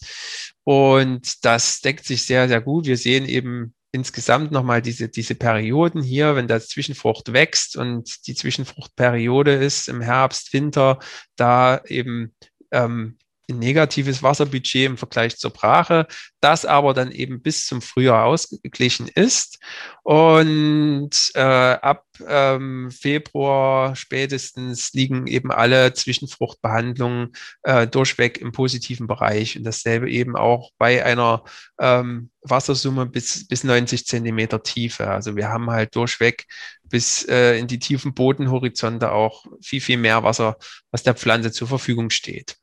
Und 0.65 1.45
das 1.45 1.81
deckt 1.81 2.05
sich 2.05 2.25
sehr, 2.25 2.49
sehr 2.49 2.61
gut. 2.61 2.87
Wir 2.87 2.97
sehen 2.97 3.27
eben 3.27 3.75
insgesamt 3.93 4.51
nochmal 4.51 4.83
diese, 4.83 5.09
diese 5.09 5.35
Perioden 5.35 6.03
hier, 6.03 6.35
wenn 6.37 6.49
das 6.49 6.69
Zwischenfrucht 6.69 7.33
wächst 7.33 7.77
und 7.77 8.27
die 8.27 8.35
Zwischenfruchtperiode 8.35 9.55
ist 9.55 9.89
im 9.89 10.01
Herbst, 10.01 10.53
Winter, 10.53 10.99
da 11.37 11.81
eben 11.87 12.35
ähm, 12.73 13.19
negatives 13.49 14.23
Wasserbudget 14.23 14.87
im 14.87 14.97
Vergleich 14.97 15.37
zur 15.37 15.51
Brache, 15.51 16.07
das 16.41 16.65
aber 16.65 16.95
dann 16.95 17.11
eben 17.11 17.43
bis 17.43 17.67
zum 17.67 17.83
Frühjahr 17.83 18.25
ausgeglichen 18.25 19.09
ist. 19.09 19.59
Und 20.03 21.11
äh, 21.35 21.41
ab 21.41 22.05
ähm, 22.27 22.91
Februar 22.91 23.97
spätestens 23.97 24.93
liegen 24.93 25.27
eben 25.27 25.51
alle 25.51 25.93
Zwischenfruchtbehandlungen 25.95 27.33
äh, 27.63 27.87
durchweg 27.87 28.39
im 28.39 28.53
positiven 28.53 29.07
Bereich. 29.07 29.57
Und 29.57 29.65
dasselbe 29.65 30.11
eben 30.11 30.37
auch 30.37 30.71
bei 30.79 31.05
einer 31.05 31.45
ähm, 31.81 32.31
Wassersumme 32.43 33.07
bis, 33.07 33.47
bis 33.47 33.65
90 33.65 34.07
Zentimeter 34.07 34.63
Tiefe. 34.63 35.09
Also 35.09 35.37
wir 35.37 35.49
haben 35.49 35.71
halt 35.71 35.97
durchweg 35.97 36.47
bis 36.85 37.27
äh, 37.29 37.59
in 37.59 37.67
die 37.67 37.79
tiefen 37.79 38.15
Bodenhorizonte 38.15 39.13
auch 39.13 39.47
viel, 39.63 39.81
viel 39.81 39.97
mehr 39.97 40.23
Wasser, 40.23 40.57
was 40.91 41.03
der 41.03 41.15
Pflanze 41.15 41.51
zur 41.51 41.69
Verfügung 41.69 42.11
steht. 42.11 42.57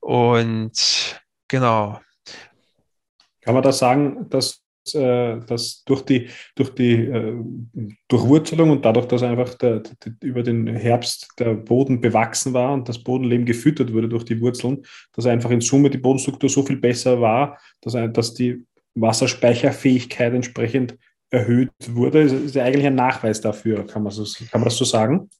Und 0.00 1.20
genau. 1.48 2.00
Kann 3.42 3.54
man 3.54 3.62
da 3.62 3.72
sagen, 3.72 4.28
dass, 4.28 4.62
äh, 4.94 5.38
dass 5.46 5.82
durch 5.84 6.02
die, 6.02 6.28
durch 6.54 6.74
die 6.74 6.92
äh, 6.92 7.34
Durchwurzelung 8.08 8.70
und 8.70 8.84
dadurch, 8.84 9.06
dass 9.06 9.22
einfach 9.22 9.54
der, 9.54 9.80
der, 9.80 10.12
über 10.22 10.42
den 10.42 10.66
Herbst 10.66 11.28
der 11.38 11.54
Boden 11.54 12.00
bewachsen 12.00 12.52
war 12.52 12.72
und 12.72 12.88
das 12.88 13.02
Bodenleben 13.02 13.46
gefüttert 13.46 13.92
wurde 13.92 14.08
durch 14.08 14.24
die 14.24 14.40
Wurzeln, 14.40 14.84
dass 15.12 15.26
einfach 15.26 15.50
in 15.50 15.60
Summe 15.60 15.90
die 15.90 15.98
Bodenstruktur 15.98 16.48
so 16.50 16.62
viel 16.62 16.76
besser 16.76 17.20
war, 17.20 17.58
dass, 17.80 17.96
dass 18.12 18.34
die 18.34 18.64
Wasserspeicherfähigkeit 18.94 20.34
entsprechend 20.34 20.96
erhöht 21.30 21.70
wurde, 21.88 22.24
Das 22.24 22.32
ist 22.32 22.54
ja 22.56 22.64
eigentlich 22.64 22.86
ein 22.86 22.96
Nachweis 22.96 23.40
dafür, 23.40 23.86
kann 23.86 24.02
man, 24.02 24.12
so, 24.12 24.24
kann 24.50 24.60
man 24.60 24.64
das 24.64 24.76
so 24.76 24.84
sagen? 24.84 25.30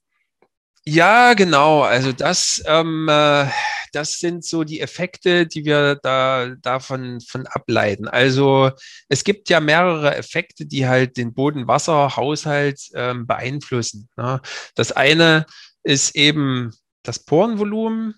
Ja, 0.85 1.33
genau. 1.33 1.81
Also 1.81 2.11
das, 2.11 2.63
ähm, 2.65 3.07
äh, 3.09 3.45
das 3.91 4.19
sind 4.19 4.45
so 4.45 4.63
die 4.63 4.81
Effekte, 4.81 5.45
die 5.47 5.65
wir 5.65 5.95
da 5.95 6.55
davon 6.61 7.21
von 7.21 7.47
ableiten. 7.47 8.07
Also 8.07 8.71
es 9.09 9.23
gibt 9.23 9.49
ja 9.49 9.59
mehrere 9.59 10.15
Effekte, 10.15 10.65
die 10.65 10.87
halt 10.87 11.17
den 11.17 11.33
Bodenwasserhaushalt 11.33 12.89
ähm, 12.95 13.27
beeinflussen. 13.27 14.09
Ne? 14.17 14.41
Das 14.75 14.91
eine 14.91 15.45
ist 15.83 16.15
eben 16.15 16.71
das 17.03 17.19
Porenvolumen, 17.19 18.15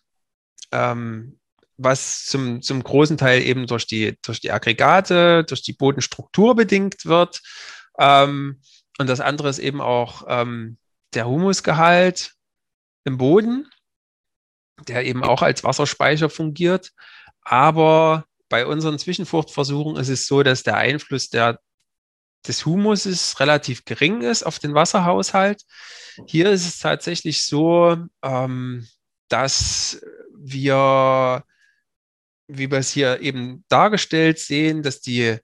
ähm, 0.71 1.39
was 1.77 2.25
zum, 2.25 2.61
zum 2.61 2.83
großen 2.83 3.17
Teil 3.17 3.41
eben 3.41 3.67
durch 3.67 3.87
die, 3.87 4.17
durch 4.21 4.39
die 4.39 4.51
Aggregate, 4.51 5.43
durch 5.43 5.63
die 5.63 5.73
Bodenstruktur 5.73 6.55
bedingt 6.55 7.05
wird. 7.05 7.41
Ähm, 7.97 8.61
und 8.99 9.09
das 9.09 9.19
andere 9.19 9.49
ist 9.49 9.59
eben 9.59 9.81
auch 9.81 10.23
ähm, 10.27 10.77
der 11.13 11.27
Humusgehalt 11.27 12.33
im 13.05 13.17
Boden, 13.17 13.69
der 14.87 15.05
eben 15.05 15.23
auch 15.23 15.41
als 15.41 15.63
Wasserspeicher 15.63 16.29
fungiert. 16.29 16.91
Aber 17.41 18.25
bei 18.49 18.65
unseren 18.65 18.99
Zwischenfruchtversuchen 18.99 19.95
ist 19.97 20.09
es 20.09 20.27
so, 20.27 20.43
dass 20.43 20.63
der 20.63 20.77
Einfluss 20.77 21.29
der, 21.29 21.59
des 22.47 22.65
Humuses 22.65 23.39
relativ 23.39 23.85
gering 23.85 24.21
ist 24.21 24.43
auf 24.43 24.59
den 24.59 24.73
Wasserhaushalt. 24.73 25.63
Hier 26.27 26.51
ist 26.51 26.67
es 26.67 26.79
tatsächlich 26.79 27.45
so, 27.45 27.97
ähm, 28.21 28.87
dass 29.27 30.01
wir, 30.37 31.43
wie 32.47 32.69
wir 32.69 32.77
es 32.77 32.91
hier 32.91 33.21
eben 33.21 33.63
dargestellt 33.69 34.39
sehen, 34.39 34.83
dass 34.83 35.01
die, 35.01 35.37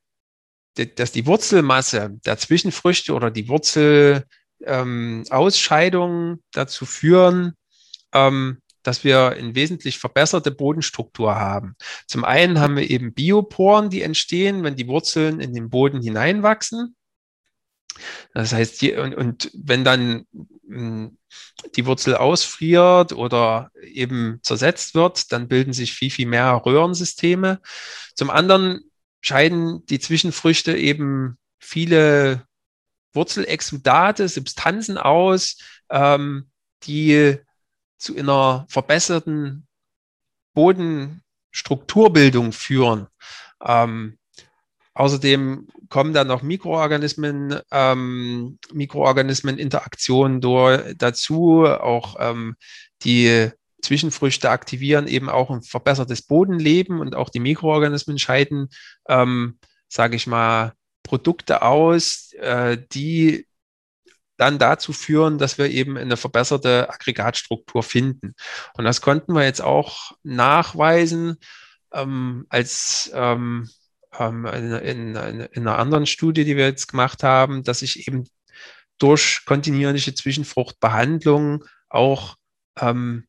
dass 0.95 1.11
die 1.11 1.25
Wurzelmasse 1.25 2.11
der 2.25 2.37
Zwischenfrüchte 2.37 3.13
oder 3.13 3.31
die 3.31 3.47
Wurzel, 3.47 4.25
ähm, 4.65 5.23
dazu 6.51 6.85
führen, 6.85 7.55
ähm, 8.13 8.61
dass 8.83 9.03
wir 9.03 9.29
eine 9.31 9.55
wesentlich 9.55 9.99
verbesserte 9.99 10.51
Bodenstruktur 10.51 11.35
haben. 11.35 11.75
Zum 12.07 12.23
einen 12.23 12.59
haben 12.59 12.77
wir 12.77 12.89
eben 12.89 13.13
Bioporen, 13.13 13.89
die 13.89 14.01
entstehen, 14.01 14.63
wenn 14.63 14.75
die 14.75 14.87
Wurzeln 14.87 15.39
in 15.39 15.53
den 15.53 15.69
Boden 15.69 16.01
hineinwachsen. 16.01 16.95
Das 18.33 18.53
heißt, 18.53 18.81
die, 18.81 18.93
und, 18.93 19.15
und 19.15 19.51
wenn 19.53 19.83
dann 19.83 20.25
hm, 20.67 21.17
die 21.75 21.85
Wurzel 21.85 22.15
ausfriert 22.15 23.11
oder 23.11 23.71
eben 23.81 24.39
zersetzt 24.43 24.95
wird, 24.95 25.31
dann 25.31 25.47
bilden 25.47 25.73
sich 25.73 25.93
viel, 25.93 26.11
viel 26.11 26.27
mehr 26.27 26.61
Röhrensysteme. 26.65 27.59
Zum 28.15 28.29
anderen 28.29 28.81
scheiden 29.21 29.85
die 29.87 29.99
Zwischenfrüchte 29.99 30.75
eben 30.77 31.37
viele 31.59 32.45
Wurzelexudate, 33.13 34.29
Substanzen 34.29 34.97
aus, 34.97 35.57
ähm, 35.89 36.49
die 36.83 37.37
zu 37.99 38.17
einer 38.17 38.65
verbesserten 38.69 39.67
Bodenstrukturbildung 40.55 42.51
führen. 42.53 43.07
Ähm, 43.63 44.17
außerdem 44.93 45.67
kommen 45.89 46.13
dann 46.13 46.27
noch 46.27 46.41
Mikroorganismen, 46.41 47.59
ähm, 47.71 48.57
Mikroorganismeninteraktionen 48.73 50.41
dazu, 50.97 51.65
auch 51.65 52.15
ähm, 52.19 52.55
die 53.03 53.51
Zwischenfrüchte 53.81 54.49
aktivieren 54.49 55.07
eben 55.07 55.29
auch 55.29 55.49
ein 55.49 55.61
verbessertes 55.61 56.21
Bodenleben 56.21 56.99
und 56.99 57.15
auch 57.15 57.29
die 57.29 57.39
Mikroorganismen 57.39 58.19
scheiden, 58.19 58.69
ähm, 59.07 59.57
sage 59.87 60.15
ich 60.15 60.27
mal, 60.27 60.73
Produkte 61.03 61.61
aus, 61.61 62.33
äh, 62.33 62.77
die 62.91 63.47
dann 64.39 64.57
dazu 64.57 64.93
führen, 64.93 65.37
dass 65.37 65.57
wir 65.57 65.69
eben 65.69 65.97
eine 65.97 66.17
verbesserte 66.17 66.89
Aggregatstruktur 66.89 67.83
finden. 67.83 68.35
Und 68.73 68.85
das 68.85 69.01
konnten 69.01 69.33
wir 69.33 69.43
jetzt 69.43 69.61
auch 69.61 70.13
nachweisen 70.23 71.37
ähm, 71.93 72.45
als 72.49 73.11
ähm, 73.13 73.69
ähm, 74.17 74.45
in, 74.45 74.71
in, 74.71 75.15
in, 75.15 75.67
einer 75.67 75.77
anderen 75.77 76.05
Studie, 76.05 76.45
die 76.45 76.55
wir 76.55 76.65
jetzt 76.65 76.87
gemacht 76.87 77.21
haben, 77.21 77.63
dass 77.63 77.79
sich 77.79 78.07
eben 78.07 78.27
durch 78.97 79.41
kontinuierliche 79.45 80.13
Zwischenfruchtbehandlung 80.13 81.65
auch 81.89 82.35
ähm, 82.79 83.27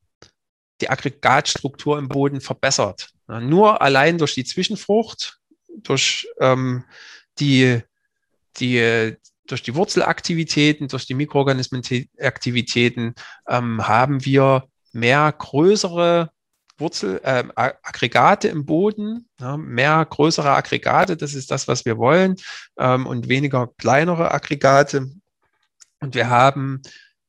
die 0.80 0.90
Aggregatstruktur 0.90 1.98
im 1.98 2.08
Boden 2.08 2.40
verbessert. 2.40 3.10
Nur 3.26 3.82
allein 3.82 4.18
durch 4.18 4.34
die 4.34 4.44
Zwischenfrucht, 4.44 5.38
durch 5.68 6.28
ähm, 6.40 6.84
die, 7.38 7.80
die, 8.56 9.16
durch 9.50 9.62
die 9.62 9.74
Wurzelaktivitäten, 9.74 10.88
durch 10.88 11.06
die 11.06 11.14
Mikroorganismenaktivitäten 11.14 13.14
ähm, 13.48 13.86
haben 13.86 14.24
wir 14.24 14.64
mehr 14.92 15.32
größere 15.36 16.30
Wurzel, 16.78 17.20
äh, 17.22 17.44
Aggregate 17.54 18.48
im 18.48 18.64
Boden, 18.64 19.28
ja, 19.38 19.56
mehr 19.56 20.04
größere 20.04 20.50
Aggregate, 20.50 21.16
das 21.16 21.34
ist 21.34 21.50
das, 21.50 21.68
was 21.68 21.84
wir 21.84 21.98
wollen, 21.98 22.36
ähm, 22.78 23.06
und 23.06 23.28
weniger 23.28 23.68
kleinere 23.76 24.32
Aggregate. 24.32 25.10
Und 26.00 26.14
wir 26.14 26.30
haben 26.30 26.80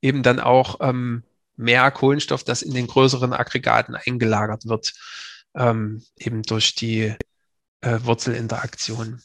eben 0.01 0.23
dann 0.23 0.39
auch 0.39 0.77
ähm, 0.79 1.23
mehr 1.57 1.91
Kohlenstoff, 1.91 2.43
das 2.43 2.61
in 2.61 2.73
den 2.73 2.87
größeren 2.87 3.33
Aggregaten 3.33 3.95
eingelagert 3.95 4.65
wird, 4.65 4.93
ähm, 5.55 6.01
eben 6.17 6.43
durch 6.43 6.75
die 6.75 7.13
äh, 7.81 7.99
Wurzelinteraktion. 8.03 9.21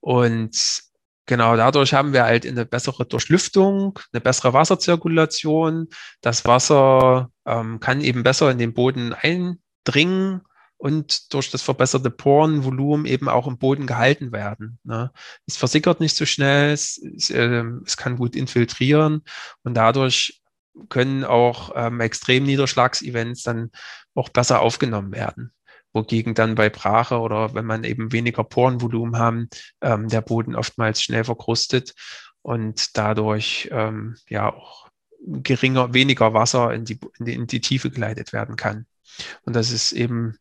Und 0.00 0.89
genau 1.30 1.56
dadurch 1.56 1.94
haben 1.94 2.12
wir 2.12 2.24
halt 2.24 2.44
eine 2.44 2.66
bessere 2.66 3.06
Durchlüftung, 3.06 3.98
eine 4.12 4.20
bessere 4.20 4.52
Wasserzirkulation. 4.52 5.88
Das 6.20 6.44
Wasser 6.44 7.30
ähm, 7.46 7.78
kann 7.78 8.00
eben 8.00 8.24
besser 8.24 8.50
in 8.50 8.58
den 8.58 8.74
Boden 8.74 9.14
eindringen 9.14 10.42
und 10.76 11.32
durch 11.32 11.50
das 11.52 11.62
verbesserte 11.62 12.10
Porenvolumen 12.10 13.06
eben 13.06 13.28
auch 13.28 13.46
im 13.46 13.58
Boden 13.58 13.86
gehalten 13.86 14.32
werden. 14.32 14.80
Ne? 14.82 15.12
Es 15.46 15.56
versickert 15.56 16.00
nicht 16.00 16.16
so 16.16 16.26
schnell, 16.26 16.72
es, 16.72 16.98
es, 16.98 17.30
äh, 17.30 17.64
es 17.86 17.96
kann 17.96 18.16
gut 18.16 18.34
infiltrieren 18.34 19.22
und 19.62 19.74
dadurch 19.74 20.42
können 20.88 21.24
auch 21.24 21.70
ähm, 21.76 22.00
Extremniederschlagsevents 22.00 23.44
dann 23.44 23.70
auch 24.14 24.30
besser 24.30 24.60
aufgenommen 24.60 25.12
werden. 25.12 25.52
Wogegen 25.92 26.34
dann 26.34 26.54
bei 26.54 26.68
Brache 26.68 27.18
oder 27.18 27.54
wenn 27.54 27.64
man 27.64 27.84
eben 27.84 28.12
weniger 28.12 28.44
Porenvolumen 28.44 29.18
haben, 29.18 29.48
ähm, 29.80 30.08
der 30.08 30.20
Boden 30.20 30.54
oftmals 30.54 31.02
schnell 31.02 31.24
verkrustet 31.24 31.94
und 32.42 32.96
dadurch 32.96 33.68
ähm, 33.72 34.16
ja 34.28 34.52
auch 34.52 34.88
geringer, 35.26 35.92
weniger 35.92 36.32
Wasser 36.32 36.72
in 36.72 36.84
die, 36.84 36.98
in 37.18 37.24
die, 37.24 37.34
in 37.34 37.46
die 37.46 37.60
Tiefe 37.60 37.90
geleitet 37.90 38.32
werden 38.32 38.56
kann. 38.56 38.86
Und 39.42 39.56
das 39.56 39.70
ist 39.70 39.92
eben 39.92 40.36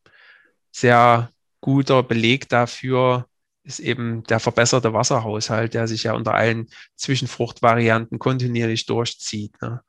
sehr 0.72 1.32
guter 1.62 2.04
Beleg 2.04 2.48
dafür, 2.50 3.28
ist 3.64 3.80
eben 3.80 4.24
der 4.24 4.40
verbesserte 4.40 4.94
Wasserhaushalt, 4.94 5.74
der 5.74 5.88
sich 5.88 6.04
ja 6.04 6.14
unter 6.14 6.34
allen 6.34 6.68
Zwischenfruchtvarianten 6.96 8.20
kontinuierlich 8.20 8.86
durchzieht. 8.86 9.62
Ne? 9.62 9.82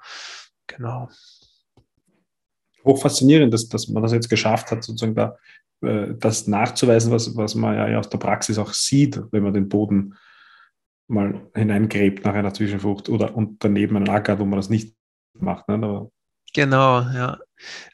Genau. 0.67 1.09
Hoch 2.85 3.01
faszinierend, 3.01 3.53
dass, 3.53 3.69
dass 3.69 3.89
man 3.89 4.03
das 4.03 4.13
jetzt 4.13 4.31
geschafft 4.31 4.71
hat, 4.71 4.85
sozusagen 4.85 5.15
da 5.15 5.37
äh, 5.83 6.15
das 6.19 6.47
nachzuweisen, 6.47 7.13
was, 7.13 7.37
was 7.37 7.55
man 7.55 7.75
ja 7.77 7.99
aus 7.99 8.09
der 8.09 8.19
Praxis 8.19 8.59
auch 8.59 8.73
sieht, 8.73 9.21
wenn 9.31 9.43
man 9.43 9.55
den 9.55 9.69
Boden 9.69 10.17
mal 11.09 11.41
hineingräbt 11.55 12.25
nach 12.25 12.35
einer 12.35 12.55
Zwischenfrucht 12.55 13.09
oder 13.09 13.37
und 13.37 13.63
daneben 13.65 13.97
einen 13.97 14.09
Acker, 14.09 14.39
wo 14.39 14.45
man 14.45 14.59
das 14.59 14.71
nicht 14.71 14.95
macht. 15.39 15.69
Ne? 15.69 16.09
Genau, 16.55 17.01
ja. 17.01 17.39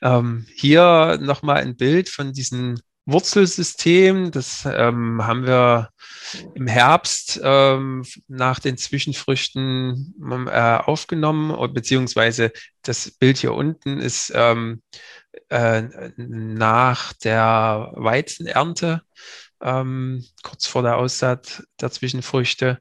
Ähm, 0.03 0.47
hier 0.55 1.19
nochmal 1.21 1.63
ein 1.63 1.77
Bild 1.77 2.09
von 2.09 2.33
diesen 2.33 2.81
Wurzelsystem. 3.07 4.33
Das 4.33 4.67
ähm, 4.67 5.25
haben 5.25 5.47
wir 5.47 5.91
im 6.55 6.67
Herbst 6.67 7.41
ähm, 7.43 8.05
nach 8.27 8.59
den 8.59 8.77
Zwischenfrüchten 8.77 10.15
äh, 10.49 10.79
aufgenommen, 10.85 11.73
beziehungsweise 11.73 12.53
das 12.83 13.13
Bild 13.13 13.39
hier 13.39 13.55
unten 13.55 14.01
ist 14.01 14.33
ähm, 14.35 14.83
äh, 15.49 15.83
nach 16.17 17.13
der 17.13 17.93
Weizenernte, 17.95 19.03
ähm, 19.63 20.25
kurz 20.43 20.67
vor 20.67 20.83
der 20.83 20.97
Aussaat 20.97 21.63
der 21.81 21.91
Zwischenfrüchte. 21.91 22.81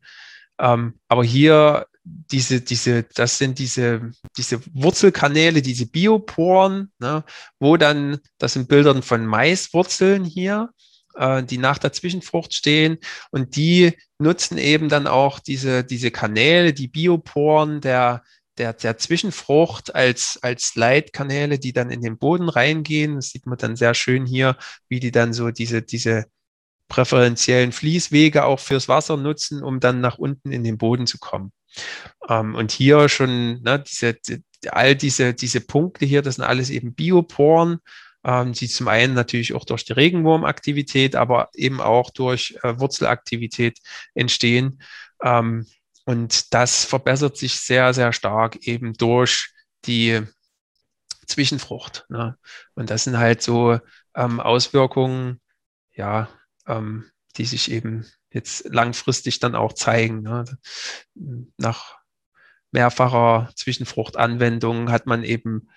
Ähm, 0.60 1.00
aber 1.08 1.24
hier 1.24 1.86
diese, 2.06 2.62
diese, 2.62 3.04
das 3.04 3.38
sind 3.38 3.58
diese, 3.58 4.12
diese 4.38 4.62
Wurzelkanäle, 4.74 5.62
diese 5.62 5.88
Bioporen, 5.88 6.92
ne, 7.00 7.24
wo 7.60 7.78
dann, 7.78 8.20
das 8.38 8.54
sind 8.54 8.68
Bildern 8.68 9.02
von 9.02 9.26
Maiswurzeln 9.26 10.24
hier, 10.24 10.70
äh, 11.16 11.44
die 11.44 11.58
nach 11.58 11.80
der 11.80 11.94
Zwischenfrucht 11.94 12.54
stehen 12.54 13.00
und 13.32 13.56
die 13.56 13.94
nutzen 14.20 14.58
eben 14.58 14.88
dann 14.88 15.08
auch 15.08 15.40
diese, 15.40 15.84
diese 15.84 16.12
Kanäle, 16.12 16.74
die 16.74 16.88
Bioporen 16.88 17.82
der, 17.82 18.24
der, 18.58 18.74
der 18.74 18.98
Zwischenfrucht 18.98 19.96
als, 19.96 20.40
als 20.42 20.76
Leitkanäle, 20.76 21.60
die 21.60 21.74
dann 21.74 21.90
in 21.90 22.02
den 22.02 22.18
Boden 22.18 22.50
reingehen. 22.50 23.16
Das 23.16 23.30
sieht 23.30 23.48
man 23.48 23.58
dann 23.58 23.76
sehr 23.76 23.94
schön 23.94 24.26
hier, 24.26 24.58
wie 24.88 25.00
die 25.00 25.12
dann 25.12 25.34
so 25.34 25.52
diese, 25.52 25.82
diese 25.82 26.26
präferentiellen 26.88 27.72
Fließwege 27.72 28.46
auch 28.46 28.60
fürs 28.60 28.88
Wasser 28.88 29.18
nutzen, 29.18 29.64
um 29.64 29.80
dann 29.80 30.02
nach 30.02 30.18
unten 30.18 30.52
in 30.52 30.64
den 30.64 30.78
Boden 30.78 31.08
zu 31.08 31.18
kommen. 31.18 31.52
Ähm, 32.30 32.56
und 32.56 32.72
hier 32.72 33.10
schon, 33.10 33.62
ne, 33.62 33.84
diese, 33.86 34.14
die, 34.14 34.44
all 34.70 34.96
diese, 34.96 35.34
diese 35.34 35.62
Punkte 35.62 36.06
hier, 36.06 36.22
das 36.22 36.36
sind 36.36 36.44
alles 36.44 36.70
eben 36.70 36.94
Bioporen, 36.94 37.80
ähm, 38.24 38.54
die 38.54 38.68
zum 38.68 38.88
einen 38.88 39.14
natürlich 39.14 39.54
auch 39.54 39.66
durch 39.66 39.86
die 39.86 39.94
Regenwurmaktivität, 39.94 41.16
aber 41.16 41.50
eben 41.54 41.82
auch 41.82 42.10
durch 42.12 42.58
äh, 42.64 42.80
Wurzelaktivität 42.80 43.80
entstehen. 44.14 44.82
Ähm, 45.22 45.66
und 46.06 46.54
das 46.54 46.86
verbessert 46.86 47.38
sich 47.38 47.60
sehr, 47.60 47.94
sehr 47.94 48.14
stark 48.14 48.58
eben 48.68 48.94
durch 48.94 49.52
die 49.86 50.22
Zwischenfrucht. 51.28 52.06
Ne? 52.10 52.38
Und 52.76 52.90
das 52.90 53.06
sind 53.06 53.18
halt 53.18 53.42
so 53.42 53.80
ähm, 54.16 54.40
Auswirkungen, 54.40 55.42
ja, 55.94 56.30
ähm, 56.68 57.10
die 57.38 57.46
sich 57.46 57.72
eben 57.72 58.06
jetzt 58.32 58.66
langfristig 58.66 59.40
dann 59.40 59.56
auch 59.56 59.74
zeigen. 59.74 60.22
Ne? 60.22 60.46
Nach 61.58 61.98
mehrfacher 62.72 63.52
Zwischenfruchtanwendung 63.56 64.92
hat 64.92 65.06
man 65.06 65.24
eben 65.24 65.70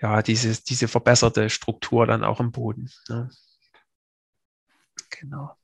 ja 0.00 0.22
diese, 0.22 0.62
diese 0.62 0.88
verbesserte 0.88 1.50
Struktur 1.50 2.06
dann 2.06 2.24
auch 2.24 2.40
im 2.40 2.52
Boden. 2.52 2.90
Ne? 3.08 3.30
Genau. 5.10 5.56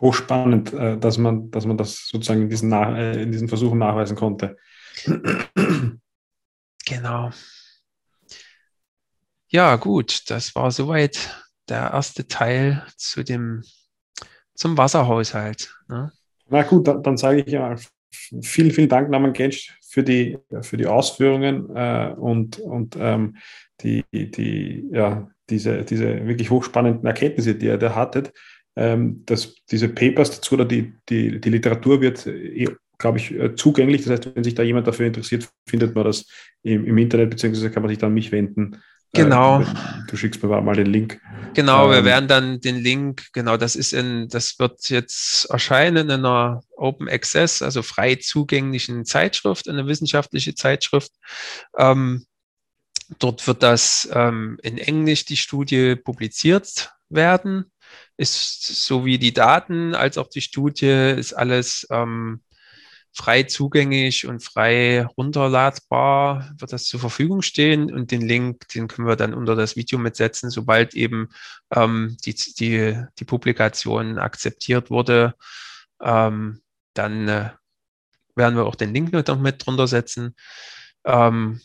Hochspannend, 0.00 0.72
äh, 0.72 0.96
dass 0.98 1.18
man, 1.18 1.50
dass 1.50 1.66
man 1.66 1.76
das 1.76 2.06
sozusagen 2.06 2.42
in 2.42 2.48
diesen, 2.48 2.68
Nach 2.68 2.94
äh, 2.94 3.20
in 3.22 3.32
diesen 3.32 3.48
Versuchen 3.48 3.78
nachweisen 3.78 4.16
konnte. 4.16 4.56
Genau. 6.86 7.30
Ja, 9.48 9.76
gut, 9.76 10.30
das 10.30 10.54
war 10.54 10.70
soweit 10.70 11.47
der 11.68 11.92
erste 11.92 12.26
Teil 12.26 12.84
zu 12.96 13.22
dem 13.22 13.62
zum 14.54 14.76
Wasserhaushalt. 14.76 15.74
Ne? 15.88 16.12
Na 16.48 16.62
gut, 16.62 16.88
dann, 16.88 17.02
dann 17.02 17.16
sage 17.16 17.42
ich 17.42 17.52
ja 17.52 17.76
vielen, 18.42 18.70
vielen 18.70 18.88
Dank, 18.88 19.10
Naman 19.10 19.32
Gensch, 19.32 19.78
für 19.88 20.02
die, 20.02 20.38
für 20.62 20.76
die 20.76 20.86
Ausführungen 20.86 21.74
äh, 21.74 22.14
und, 22.16 22.58
und 22.58 22.96
ähm, 22.98 23.36
die, 23.80 24.04
die, 24.12 24.88
ja, 24.92 25.28
diese, 25.48 25.84
diese 25.84 26.26
wirklich 26.26 26.50
hochspannenden 26.50 27.06
Erkenntnisse, 27.06 27.54
die 27.54 27.66
ihr 27.66 27.78
da 27.78 27.94
hattet. 27.94 28.32
Ähm, 28.76 29.22
das, 29.24 29.54
diese 29.70 29.88
Papers 29.88 30.30
dazu 30.30 30.54
oder 30.54 30.64
die, 30.64 30.92
die, 31.08 31.40
die 31.40 31.50
Literatur 31.50 32.00
wird, 32.00 32.26
eh, 32.26 32.68
glaube 32.98 33.18
ich, 33.18 33.32
äh, 33.32 33.54
zugänglich. 33.54 34.02
Das 34.02 34.12
heißt, 34.12 34.36
wenn 34.36 34.44
sich 34.44 34.54
da 34.54 34.62
jemand 34.62 34.86
dafür 34.86 35.06
interessiert, 35.06 35.48
findet 35.66 35.94
man 35.94 36.04
das 36.04 36.26
im, 36.62 36.84
im 36.84 36.98
Internet, 36.98 37.30
beziehungsweise 37.30 37.70
kann 37.70 37.82
man 37.82 37.88
sich 37.90 37.98
dann 37.98 38.08
an 38.08 38.14
mich 38.14 38.32
wenden. 38.32 38.82
Genau. 39.12 39.62
Äh, 39.62 39.66
du 40.08 40.16
schickst 40.16 40.42
mir 40.42 40.60
mal 40.60 40.76
den 40.76 40.86
Link. 40.86 41.20
Genau, 41.54 41.86
ähm, 41.86 41.92
wir 41.92 42.04
werden 42.04 42.28
dann 42.28 42.60
den 42.60 42.76
Link, 42.76 43.32
genau, 43.32 43.56
das 43.56 43.74
ist 43.74 43.92
in, 43.92 44.28
das 44.28 44.58
wird 44.58 44.90
jetzt 44.90 45.46
erscheinen 45.46 46.10
in 46.10 46.24
einer 46.24 46.62
Open 46.76 47.08
Access, 47.08 47.62
also 47.62 47.82
frei 47.82 48.16
zugänglichen 48.16 49.04
Zeitschrift, 49.04 49.68
eine 49.68 49.86
wissenschaftliche 49.86 50.54
Zeitschrift. 50.54 51.12
Ähm, 51.76 52.26
dort 53.18 53.46
wird 53.46 53.62
das 53.62 54.08
ähm, 54.12 54.58
in 54.62 54.78
Englisch 54.78 55.24
die 55.24 55.36
Studie 55.36 55.96
publiziert 55.96 56.92
werden. 57.08 57.72
Ist 58.16 58.84
sowie 58.84 59.18
die 59.18 59.32
Daten 59.32 59.94
als 59.94 60.18
auch 60.18 60.28
die 60.28 60.40
Studie 60.40 61.14
ist 61.16 61.32
alles 61.32 61.86
ähm, 61.90 62.42
frei 63.12 63.44
zugänglich 63.44 64.26
und 64.26 64.42
frei 64.42 65.06
runterladbar 65.16 66.52
wird 66.58 66.72
das 66.72 66.84
zur 66.84 67.00
Verfügung 67.00 67.42
stehen 67.42 67.92
und 67.92 68.10
den 68.10 68.22
Link, 68.22 68.68
den 68.68 68.88
können 68.88 69.08
wir 69.08 69.16
dann 69.16 69.34
unter 69.34 69.56
das 69.56 69.76
Video 69.76 69.98
mitsetzen, 69.98 70.50
sobald 70.50 70.94
eben 70.94 71.28
ähm, 71.74 72.16
die, 72.24 72.34
die, 72.34 73.02
die 73.18 73.24
Publikation 73.24 74.18
akzeptiert 74.18 74.90
wurde. 74.90 75.34
Ähm, 76.00 76.60
dann 76.94 77.28
äh, 77.28 77.50
werden 78.36 78.56
wir 78.56 78.66
auch 78.66 78.76
den 78.76 78.94
Link 78.94 79.12
noch 79.12 79.38
mit 79.38 79.66
drunter 79.66 79.86
setzen. 79.86 80.34
Ähm, 81.04 81.60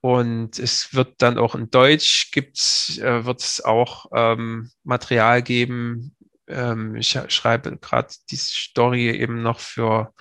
und 0.00 0.58
es 0.58 0.94
wird 0.94 1.14
dann 1.18 1.38
auch 1.38 1.54
in 1.54 1.70
Deutsch 1.70 2.30
gibt's, 2.30 2.98
äh, 2.98 3.24
wird 3.24 3.40
es 3.40 3.64
auch 3.64 4.06
ähm, 4.14 4.70
Material 4.84 5.42
geben. 5.42 6.14
Ähm, 6.46 6.96
ich 6.96 7.18
schreibe 7.28 7.76
gerade 7.78 8.14
die 8.30 8.36
Story 8.36 9.10
eben 9.10 9.42
noch 9.42 9.58
für 9.58 10.12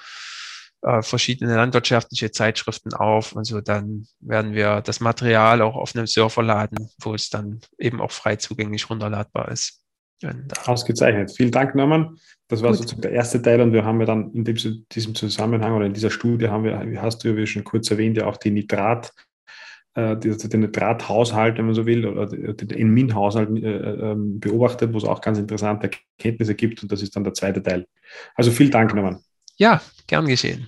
äh, 0.85 1.01
verschiedene 1.01 1.55
landwirtschaftliche 1.55 2.31
Zeitschriften 2.31 2.93
auf 2.93 3.33
und 3.33 3.45
so. 3.45 3.59
Dann 3.59 4.05
werden 4.19 4.53
wir 4.53 4.81
das 4.81 4.99
Material 4.99 5.61
auch 5.61 5.75
auf 5.75 5.95
einem 5.95 6.05
Server 6.05 6.43
laden, 6.43 6.89
wo 7.01 7.15
es 7.15 7.29
dann 7.29 7.59
eben 7.79 8.01
auch 8.01 8.11
frei 8.11 8.35
zugänglich 8.35 8.89
runterladbar 8.89 9.51
ist. 9.51 9.81
Ausgezeichnet. 10.65 11.31
Vielen 11.35 11.51
Dank, 11.51 11.75
Norman. 11.75 12.17
Das 12.47 12.61
war 12.61 12.69
Gut. 12.69 12.77
sozusagen 12.77 13.01
der 13.01 13.11
erste 13.11 13.41
Teil 13.41 13.61
und 13.61 13.73
wir 13.73 13.83
haben 13.83 13.99
ja 13.99 14.05
dann 14.05 14.31
in 14.33 14.43
dem, 14.43 14.55
diesem 14.91 15.15
Zusammenhang 15.15 15.73
oder 15.73 15.85
in 15.85 15.93
dieser 15.93 16.11
Studie 16.11 16.49
haben 16.49 16.63
wir, 16.63 16.79
wie 16.89 16.99
hast 16.99 17.23
du 17.23 17.29
ja 17.29 17.35
wie 17.35 17.47
schon 17.47 17.63
kurz 17.63 17.89
erwähnt, 17.89 18.17
ja 18.17 18.27
auch 18.27 18.37
die 18.37 18.51
Nitrat, 18.51 19.11
äh, 19.95 20.15
den 20.15 20.59
Nitrathaushalt, 20.61 21.57
wenn 21.57 21.65
man 21.65 21.75
so 21.75 21.85
will, 21.85 22.05
oder 22.05 22.27
den 22.27 22.69
Enmin-Haushalt 22.69 23.49
äh, 23.49 24.11
ähm, 24.11 24.39
beobachtet, 24.39 24.93
wo 24.93 24.97
es 24.97 25.03
auch 25.03 25.21
ganz 25.21 25.39
interessante 25.39 25.89
Erkenntnisse 26.17 26.53
gibt 26.53 26.83
und 26.83 26.91
das 26.91 27.01
ist 27.01 27.15
dann 27.15 27.23
der 27.23 27.33
zweite 27.33 27.63
Teil. 27.63 27.87
Also 28.35 28.51
vielen 28.51 28.71
Dank, 28.71 28.93
Norman. 28.93 29.19
Ja, 29.57 29.81
gern 30.07 30.27
geschehen. 30.27 30.67